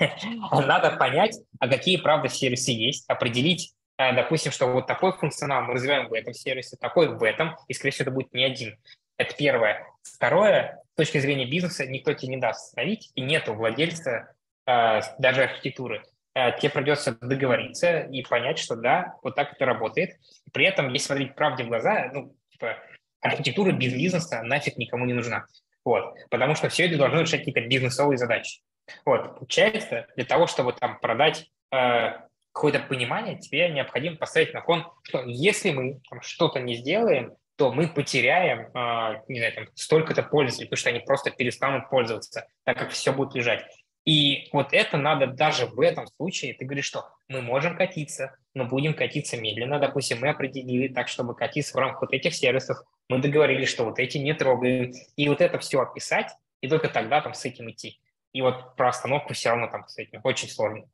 [0.66, 5.74] надо понять, а какие, правда, сервисы есть, определить, э, допустим, что вот такой функционал мы
[5.74, 8.78] развиваем в этом сервисе, такой в этом, и, скорее всего, это будет не один.
[9.18, 9.86] Это первое.
[10.02, 14.34] Второе, с точки зрения бизнеса, никто тебе не даст остановить, и нет у владельца
[14.66, 16.02] даже архитектуры.
[16.34, 20.16] Э, тебе придется договориться и понять, что да, вот так это работает.
[20.52, 22.78] При этом, если смотреть правде в глаза, ну, типа,
[23.20, 25.46] архитектура без бизнеса нафиг никому не нужна.
[25.84, 26.14] Вот.
[26.30, 28.62] Потому что все это должно решать какие-то бизнесовые задачи.
[29.04, 29.38] Вот.
[29.38, 32.12] Получается, для того, чтобы там продать э,
[32.52, 37.72] какое-то понимание, тебе необходимо поставить на фон, что если мы там, что-то не сделаем, то
[37.72, 42.78] мы потеряем, э, не знаю, там, столько-то пользователей, потому что они просто перестанут пользоваться, так
[42.78, 43.64] как все будет лежать.
[44.04, 48.64] И вот это надо даже в этом случае, ты говоришь, что мы можем катиться, но
[48.64, 49.78] будем катиться медленно.
[49.78, 52.78] Допустим, мы определили так, чтобы катиться в рамках вот этих сервисов.
[53.08, 54.92] Мы договорились, что вот эти не трогаем.
[55.16, 58.00] И вот это все описать, и только тогда там с этим идти.
[58.32, 60.84] И вот про остановку все равно там с этим очень сложно.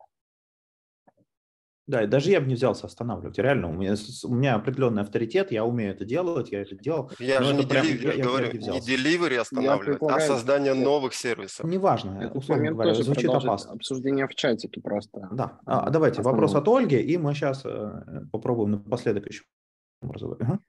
[1.89, 3.39] Да, и даже я бы не взялся останавливать.
[3.39, 7.11] Реально, у меня, у меня определенный авторитет, я умею это делать, я это делал.
[7.19, 11.65] Я же не, прям, деливери, я, говорю, я не деливери останавливать, а создание новых сервисов.
[11.65, 13.73] Неважно, Этот условно говоря, звучит опасно.
[13.73, 15.29] Обсуждение в чатике просто.
[15.33, 19.45] Да, а, давайте, вопрос от Ольги, и мы сейчас э, попробуем напоследок еще
[20.03, 20.61] разговаривать.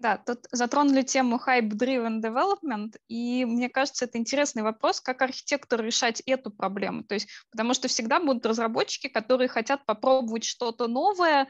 [0.00, 6.20] Да, тут затронули тему hype-driven development, и мне кажется, это интересный вопрос, как архитектор решать
[6.26, 7.04] эту проблему.
[7.04, 11.48] То есть, потому что всегда будут разработчики, которые хотят попробовать что-то новое,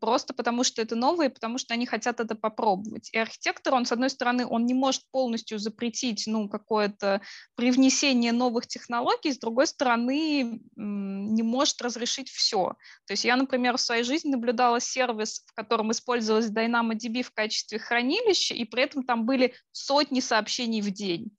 [0.00, 3.10] просто потому что это новое, потому что они хотят это попробовать.
[3.12, 7.20] И архитектор, он, с одной стороны, он не может полностью запретить ну, какое-то
[7.56, 12.74] привнесение новых технологий, с другой стороны, не может разрешить все.
[13.06, 17.78] То есть я, например, в своей жизни наблюдала сервис, в котором использовалась DynamoDB в качестве
[17.78, 21.30] хранилища, и при этом там были сотни сообщений в день.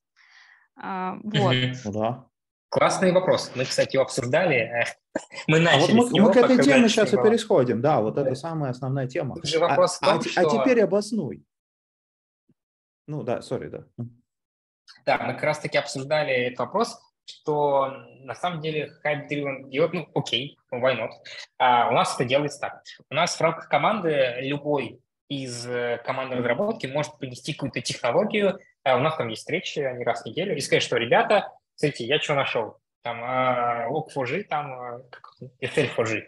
[0.75, 1.55] А, вот.
[1.85, 2.26] Ну да.
[2.69, 3.51] Классный вопрос.
[3.55, 4.85] Мы, кстати, его обсуждали.
[5.47, 7.81] Мы начали а вот мы, мы к этой теме сейчас и пересходим.
[7.81, 8.21] Да, вот да.
[8.21, 9.35] это самая основная тема.
[9.35, 10.41] Тут же вопрос а, том, а, что...
[10.41, 11.43] а теперь обоснуй.
[13.07, 13.85] Ну да, сори, да.
[15.05, 17.87] Да, мы как раз-таки обсуждали этот вопрос, что
[18.19, 21.11] на самом деле hype-driven делать, ну, окей, why not.
[21.57, 22.83] А у нас это делается так.
[23.09, 24.99] У нас в рамках команды любой
[25.29, 28.59] из э, команды разработки может принести какую-то технологию.
[28.83, 32.05] А у нас там есть встречи, они раз в неделю, и сказать, что, ребята, Смотрите,
[32.05, 32.77] я что нашел?
[33.03, 35.01] Там а, Log4j, там а,
[35.63, 36.23] SL4j.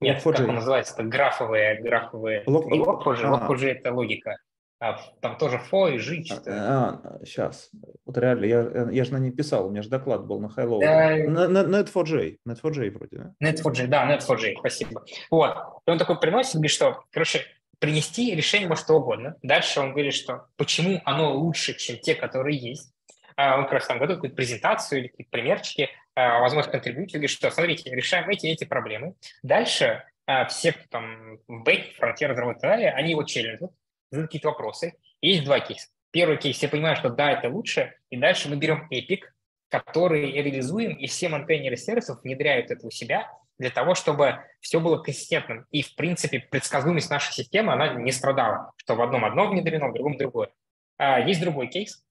[0.00, 0.94] Нет, как он называется?
[0.94, 2.44] Это графовые, графовые.
[2.46, 3.48] Не Log4j, а.
[3.48, 4.36] Log4j это логика.
[4.78, 6.22] А, там тоже фо и жи.
[6.46, 7.70] А, а, сейчас.
[8.04, 10.80] Вот реально, я, я же на ней писал, у меня же доклад был на Hello.
[10.80, 11.16] Да.
[11.16, 13.34] Net4j, Net4j вроде, да?
[13.42, 15.02] Net4j, да, Net4j, спасибо.
[15.30, 15.54] Вот.
[15.86, 17.42] И он такой приносит, говорит, что, короче,
[17.78, 19.36] принести решение может что угодно.
[19.42, 22.92] Дальше он говорит, что почему оно лучше, чем те, которые есть.
[23.36, 27.30] А, он как раз там готовит какую-то презентацию или какие-то примерчики, а, возможно, контрибьютор, говорит,
[27.30, 29.14] что смотрите, решаем эти эти проблемы.
[29.42, 33.70] Дальше а, все, кто там в бэк, фронтир разработали, они его челленджат,
[34.10, 34.94] задают какие-то вопросы.
[35.20, 35.88] есть два кейса.
[36.10, 39.20] Первый кейс, все понимают, что да, это лучше, и дальше мы берем Epic,
[39.68, 44.98] который реализуем, и все монтейнеры сервисов внедряют это у себя для того, чтобы все было
[44.98, 45.66] консистентным.
[45.70, 49.94] И, в принципе, предсказуемость нашей системы, она не страдала, что в одном одно внедрено, в
[49.94, 50.50] другом другое.
[50.98, 52.09] Есть другой кейс, а,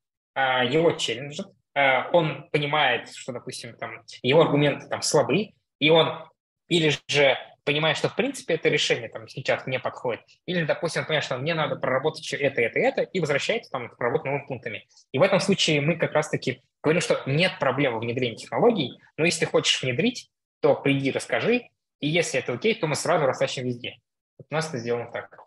[0.63, 6.25] его челленджит, а, он понимает, что, допустим, там, его аргументы там слабы, и он
[6.67, 11.07] или же понимает, что в принципе это решение там сейчас не подходит, или, допустим, он
[11.07, 14.87] понимает, что мне надо проработать это, это, это, и возвращается там к новыми пунктами.
[15.11, 19.25] И в этом случае мы как раз-таки говорим, что нет проблем в внедрении технологий, но
[19.25, 20.31] если ты хочешь внедрить,
[20.61, 21.69] то приди, расскажи,
[21.99, 23.97] и если это окей, то мы сразу растащим везде.
[24.37, 25.45] Вот у нас это сделано так.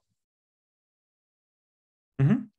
[2.19, 2.52] Угу.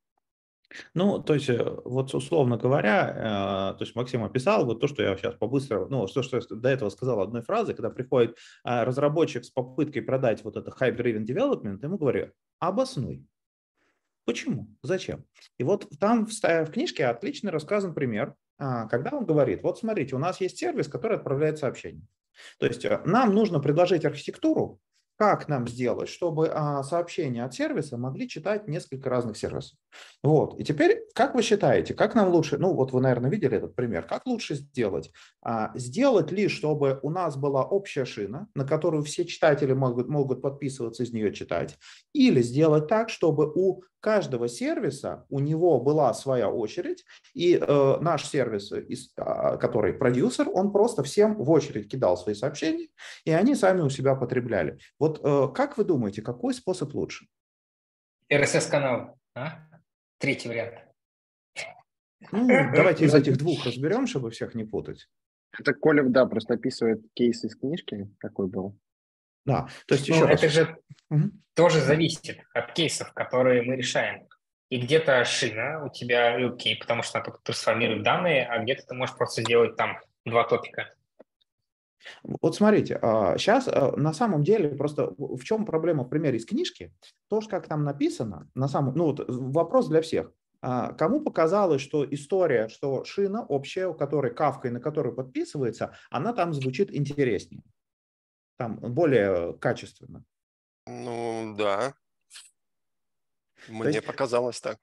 [0.94, 5.02] Ну, то есть, э, вот условно говоря, э, то есть Максим описал вот то, что
[5.02, 8.84] я сейчас побыстро, ну, то, что я до этого сказал одной фразой, когда приходит э,
[8.84, 13.24] разработчик с попыткой продать вот это hype-driven development, ему говорю, обоснуй.
[14.24, 14.68] Почему?
[14.82, 15.24] Зачем?
[15.58, 20.16] И вот там в, в книжке отлично рассказан пример, а, когда он говорит, вот смотрите,
[20.16, 22.06] у нас есть сервис, который отправляет сообщение.
[22.58, 24.80] То есть нам нужно предложить архитектуру,
[25.16, 29.78] как нам сделать, чтобы а, сообщения от сервиса могли читать несколько разных сервисов.
[30.22, 30.58] Вот.
[30.58, 34.06] И теперь, как вы считаете, как нам лучше, ну вот вы, наверное, видели этот пример,
[34.06, 35.12] как лучше сделать?
[35.42, 40.42] А, сделать ли, чтобы у нас была общая шина, на которую все читатели могут, могут
[40.42, 41.78] подписываться, из нее читать,
[42.12, 48.26] или сделать так, чтобы у каждого сервиса у него была своя очередь, и э, наш
[48.26, 48.70] сервис,
[49.16, 52.88] а, который продюсер, он просто всем в очередь кидал свои сообщения,
[53.24, 54.78] и они сами у себя потребляли.
[54.98, 57.26] Вот э, как вы думаете, какой способ лучше?
[58.30, 59.60] RSS-канал, а?
[60.18, 60.74] Третий вариант.
[62.30, 62.46] Ну,
[62.76, 65.08] давайте из этих двух разберем, чтобы всех не путать.
[65.58, 68.76] Это Коля, да, просто описывает кейс из книжки, какой был.
[69.44, 70.42] Да, то есть еще ну, раз.
[70.42, 70.76] Это же
[71.10, 71.30] угу.
[71.54, 74.26] тоже зависит от кейсов, которые мы решаем.
[74.70, 78.94] И где-то шина у тебя окей, потому что она только трансформирует данные, а где-то ты
[78.94, 80.94] можешь просто сделать там два топика.
[82.22, 82.98] Вот смотрите,
[83.38, 86.92] сейчас а, а, на самом деле просто в чем проблема в примере из книжки?
[87.28, 90.30] То, как там написано, на самом, ну вот вопрос для всех.
[90.60, 95.94] А, кому показалось, что история, что шина общая, у которой кавка и на которую подписывается,
[96.10, 97.62] она там звучит интереснее?
[98.56, 100.24] Там более качественно.
[100.86, 101.94] Ну, да.
[103.68, 104.78] Мне есть, показалось так.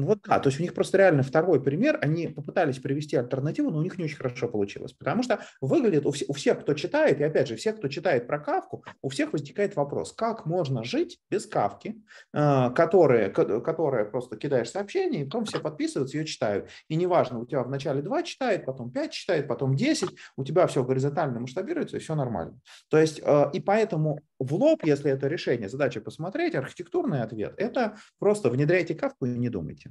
[0.00, 3.70] Ну вот да, то есть у них просто реально второй пример, они попытались привести альтернативу,
[3.70, 7.20] но у них не очень хорошо получилось, потому что выглядит у, у всех, кто читает,
[7.20, 11.20] и опять же, всех, кто читает про Кавку, у всех возникает вопрос, как можно жить
[11.28, 16.70] без Кавки, э, которые, которая просто кидаешь сообщение, и потом все подписываются, ее читают.
[16.88, 20.82] И неважно, у тебя вначале 2 читает, потом 5 читает, потом 10, у тебя все
[20.82, 22.58] горизонтально масштабируется, и все нормально.
[22.88, 27.98] То есть, э, и поэтому в лоб, если это решение, задача посмотреть, архитектурный ответ, это
[28.18, 29.89] просто внедряйте Кавку и не думайте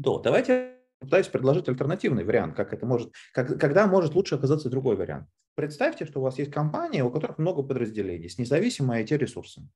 [0.00, 4.96] то давайте пытаюсь предложить альтернативный вариант, как это может, как, когда может лучше оказаться другой
[4.96, 5.28] вариант.
[5.54, 9.68] Представьте, что у вас есть компания, у которых много подразделений с независимыми IT-ресурсами.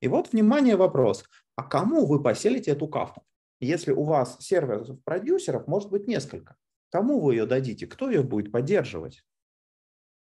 [0.00, 1.24] И вот, внимание, вопрос.
[1.56, 3.22] А кому вы поселите эту кавку?
[3.60, 6.56] Если у вас серверов продюсеров может быть несколько,
[6.90, 7.86] кому вы ее дадите?
[7.86, 9.22] Кто ее будет поддерживать?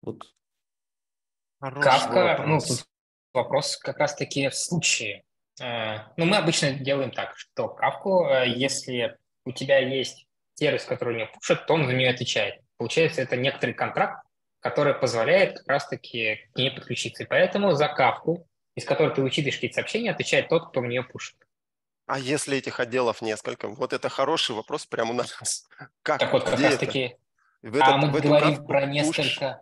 [0.01, 0.33] Вот.
[1.59, 2.59] Кавка, ну,
[3.33, 5.23] вопрос как раз-таки в случае,
[5.59, 11.25] ну, мы обычно делаем так, что кавку, э, если у тебя есть сервис, который не
[11.25, 12.61] пушит, то он за нее отвечает.
[12.77, 14.23] Получается, это некоторый контракт,
[14.59, 17.23] который позволяет как раз-таки к ней подключиться.
[17.23, 21.03] И поэтому за кавку, из которой ты вычитываешь какие-то сообщения, отвечает тот, кто в нее
[21.03, 21.35] пушит.
[22.05, 23.67] А если этих отделов несколько?
[23.67, 25.67] Вот это хороший вопрос прямо у нас.
[26.03, 26.19] Как?
[26.19, 27.15] Так вот, как раз-таки...
[27.63, 29.61] а мы говорим про несколько...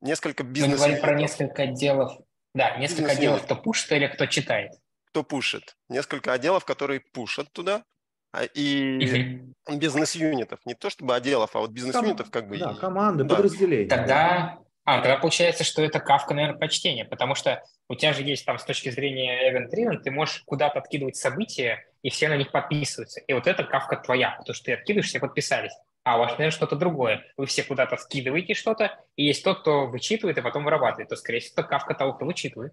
[0.00, 2.18] Несколько бизнес Мы говорим про несколько отделов.
[2.54, 4.72] Да, несколько отделов, кто пушит или кто читает
[5.10, 5.76] кто пушит.
[5.88, 7.84] Несколько отделов, которые пушат туда,
[8.32, 9.78] а, и угу.
[9.78, 10.60] бизнес-юнитов.
[10.64, 12.58] Не то чтобы отделов, а вот бизнес-юнитов как бы.
[12.58, 13.34] Да, команды, да.
[13.34, 13.88] подразделения.
[13.88, 18.46] Тогда, а, тогда получается, что это кавка, наверное, почтение, потому что у тебя же есть
[18.46, 22.52] там с точки зрения event driven, ты можешь куда-то откидывать события, и все на них
[22.52, 23.20] подписываются.
[23.20, 25.72] И вот эта кавка твоя, потому что ты откидываешь, все подписались.
[26.02, 27.24] А у вас, наверное, что-то другое.
[27.36, 31.08] Вы все куда-то скидываете что-то, и есть тот, кто вычитывает и потом вырабатывает.
[31.08, 32.72] То, скорее всего, это кавка того, кто вычитывает.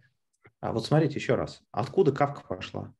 [0.59, 1.61] А вот смотрите еще раз.
[1.71, 2.93] Откуда кавка пошла?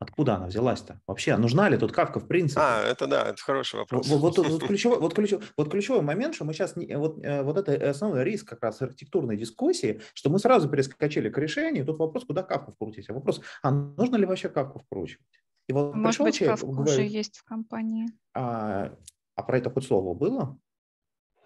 [0.00, 1.00] Откуда она взялась-то?
[1.08, 2.60] Вообще, нужна ли тут кавка в принципе?
[2.60, 4.06] А, это да, это хороший вопрос.
[4.08, 7.58] Вот, вот, вот, ключевой, вот, ключевой, вот ключевой момент, что мы сейчас, вот, э, вот
[7.58, 12.24] это основной риск как раз архитектурной дискуссии, что мы сразу перескочили к решению, тут вопрос,
[12.24, 15.26] куда кавку вкрутить, а вопрос, а нужно ли вообще кавку вкручивать?
[15.66, 18.06] И вот Может быть, человек, кавка говорит, уже есть в компании.
[18.34, 18.94] А,
[19.34, 20.56] а про это хоть слово было?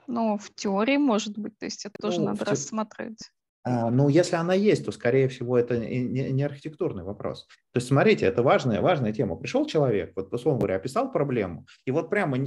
[0.07, 2.51] Ну, в теории может быть, то есть это ну, тоже надо те...
[2.51, 3.33] рассмотреть.
[3.65, 7.47] А, ну, если она есть, то, скорее всего, это не архитектурный вопрос.
[7.73, 9.37] То есть, смотрите, это важная, важная тема.
[9.37, 12.39] Пришел человек, вот, условно говоря, описал проблему, и вот прямо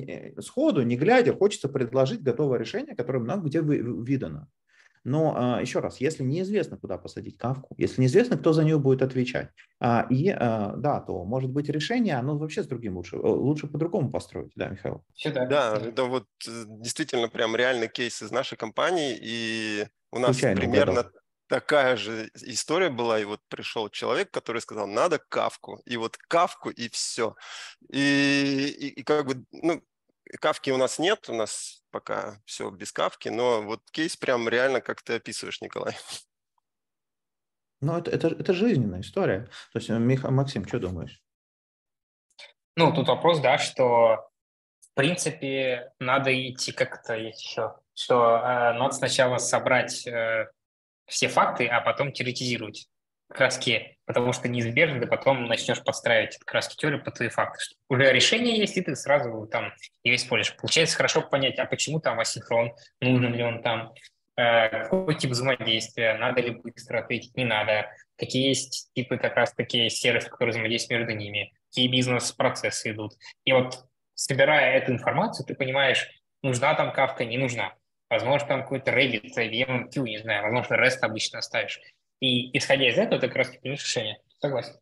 [0.41, 4.49] сходу, не глядя, хочется предложить готовое решение, которое много где видано.
[5.07, 9.03] Но а, еще раз, если неизвестно, куда посадить кавку, если неизвестно, кто за нее будет
[9.03, 9.49] отвечать,
[9.79, 14.51] а, и да, то может быть решение, оно вообще с другим лучше, лучше по-другому построить,
[14.55, 15.03] да, Михаил?
[15.23, 19.85] Да, это вот э, действительно прям реальный кейс из нашей компании, и
[20.15, 21.21] у нас Случайно примерно угадал.
[21.47, 26.69] такая же история была, и вот пришел человек, который сказал, надо кавку, и вот кавку,
[26.69, 27.35] и все.
[27.89, 29.83] И, и, и как бы, ну,
[30.39, 34.79] кавки у нас нет, у нас пока все без кавки, но вот кейс прям реально,
[34.79, 35.97] как ты описываешь, Николай.
[37.81, 39.49] Ну, это, это, это жизненная история.
[39.73, 41.21] То есть, Миха, Максим, что думаешь?
[42.77, 44.29] Ну, тут вопрос, да, что
[44.79, 50.47] в принципе надо идти как-то еще что э, надо сначала собрать э,
[51.07, 52.87] все факты, а потом теоретизировать
[53.29, 57.59] краски, потому что неизбежно ты потом начнешь подстраивать краски теорию по твои факты.
[57.59, 59.73] Что уже решение есть, и ты сразу там
[60.03, 60.55] ее используешь.
[60.57, 63.93] Получается хорошо понять, а почему там асинхрон, нужен ли он там,
[64.37, 69.53] э, какой тип взаимодействия, надо ли быстро ответить, не надо, какие есть типы как раз
[69.53, 73.13] такие сервисы, которые взаимодействуют между ними, какие бизнес-процессы идут.
[73.43, 76.07] И вот собирая эту информацию, ты понимаешь,
[76.41, 77.73] нужна там кавка, не нужна.
[78.15, 81.81] Возможно, там какой-то Rabbit, IBM MQ, не знаю, возможно, REST обычно оставишь.
[82.21, 84.19] И исходя из этого, ты как раз примешь решение.
[84.39, 84.75] Согласен.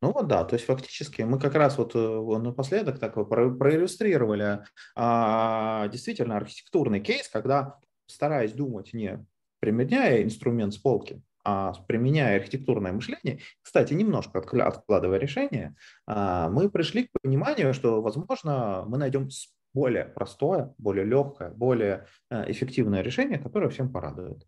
[0.00, 4.60] Ну вот да, то есть фактически мы как раз вот э, напоследок так проиллюстрировали
[4.94, 9.26] а, действительно архитектурный кейс, когда стараясь думать не
[9.58, 15.74] применяя инструмент с полки, а применяя архитектурное мышление, кстати, немножко откладывая решение,
[16.06, 19.28] а, мы пришли к пониманию, что, возможно, мы найдем
[19.78, 24.44] более простое, более легкое, более э, эффективное решение, которое всем порадует.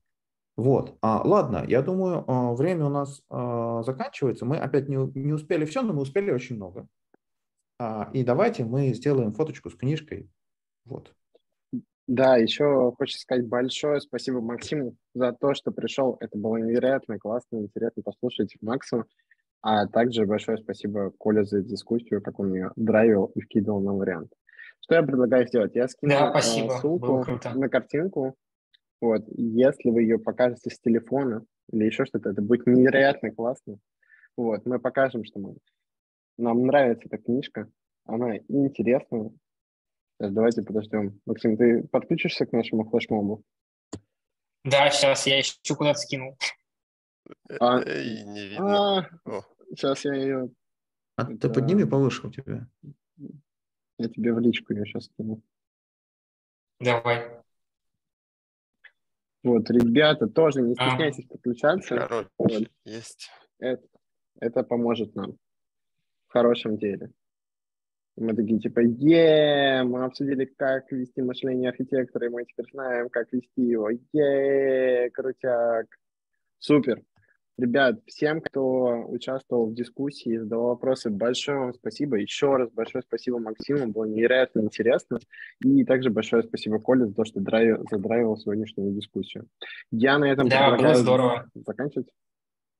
[0.57, 0.99] Вот.
[1.03, 4.45] А, ладно, я думаю, а, время у нас а, заканчивается.
[4.45, 6.89] Мы опять не, не успели все, но мы успели очень много.
[7.79, 10.29] А, и давайте мы сделаем фоточку с книжкой.
[10.85, 11.15] Вот.
[12.09, 16.17] Да, еще хочется сказать большое спасибо Максиму за то, что пришел.
[16.19, 19.07] Это было невероятно классно, интересно послушать Максима.
[19.63, 24.33] А также большое спасибо Коле за дискуссию, как он меня драйвил и вкидывал на вариант.
[24.91, 25.77] Что я предлагаю сделать?
[25.77, 26.73] Я скину да, спасибо.
[26.73, 27.25] ссылку
[27.55, 28.37] на картинку
[29.01, 33.79] вот, если вы ее покажете с телефона или еще что-то, это будет невероятно классно.
[34.37, 35.57] Вот, мы покажем, что мы...
[36.39, 37.71] нам нравится эта книжка,
[38.05, 39.31] она интересная.
[40.19, 41.21] Сейчас давайте подождем.
[41.25, 43.45] Максим, ты подключишься к нашему флешмобу?
[44.65, 46.37] Да, сейчас я ищу, куда скинул.
[47.61, 49.09] А, не видно.
[49.25, 50.51] А, сейчас я ее...
[51.15, 51.49] А это...
[51.49, 52.67] ты подними повыше у тебя.
[54.01, 55.43] Я тебе в личку ее сейчас скину.
[56.81, 57.29] Давай.
[59.43, 62.29] Вот, ребята, тоже не стесняйтесь а, подключаться.
[62.39, 62.71] Вот.
[62.87, 63.31] есть.
[63.59, 63.83] Это,
[64.41, 65.37] это поможет нам
[66.29, 67.11] в хорошем деле.
[68.17, 73.31] мы такие, типа, е мы обсудили, как вести мышление архитектора, и мы теперь знаем, как
[73.33, 73.91] вести его.
[73.91, 75.89] е крутяк.
[76.59, 77.03] Супер.
[77.61, 82.17] Ребят, всем, кто участвовал в дискуссии, задавал вопросы, большое вам спасибо.
[82.17, 85.19] Еще раз большое спасибо Максиму, было невероятно интересно.
[85.63, 89.47] И также большое спасибо Коле за то, что драйв, задравил сегодняшнюю дискуссию.
[89.91, 91.51] Я на этом да, предлагаю здорово.
[91.55, 92.09] заканчивать.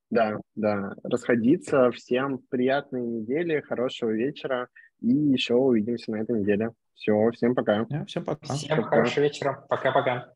[0.09, 0.95] Да, да.
[1.03, 1.91] Расходиться.
[1.91, 4.69] Всем приятной недели, хорошего вечера.
[5.01, 6.71] И еще увидимся на этой неделе.
[6.95, 7.87] Все, всем пока.
[8.07, 8.55] всем пока.
[8.55, 8.89] Всем пока.
[8.89, 9.67] хорошего вечера.
[9.69, 10.33] Пока-пока.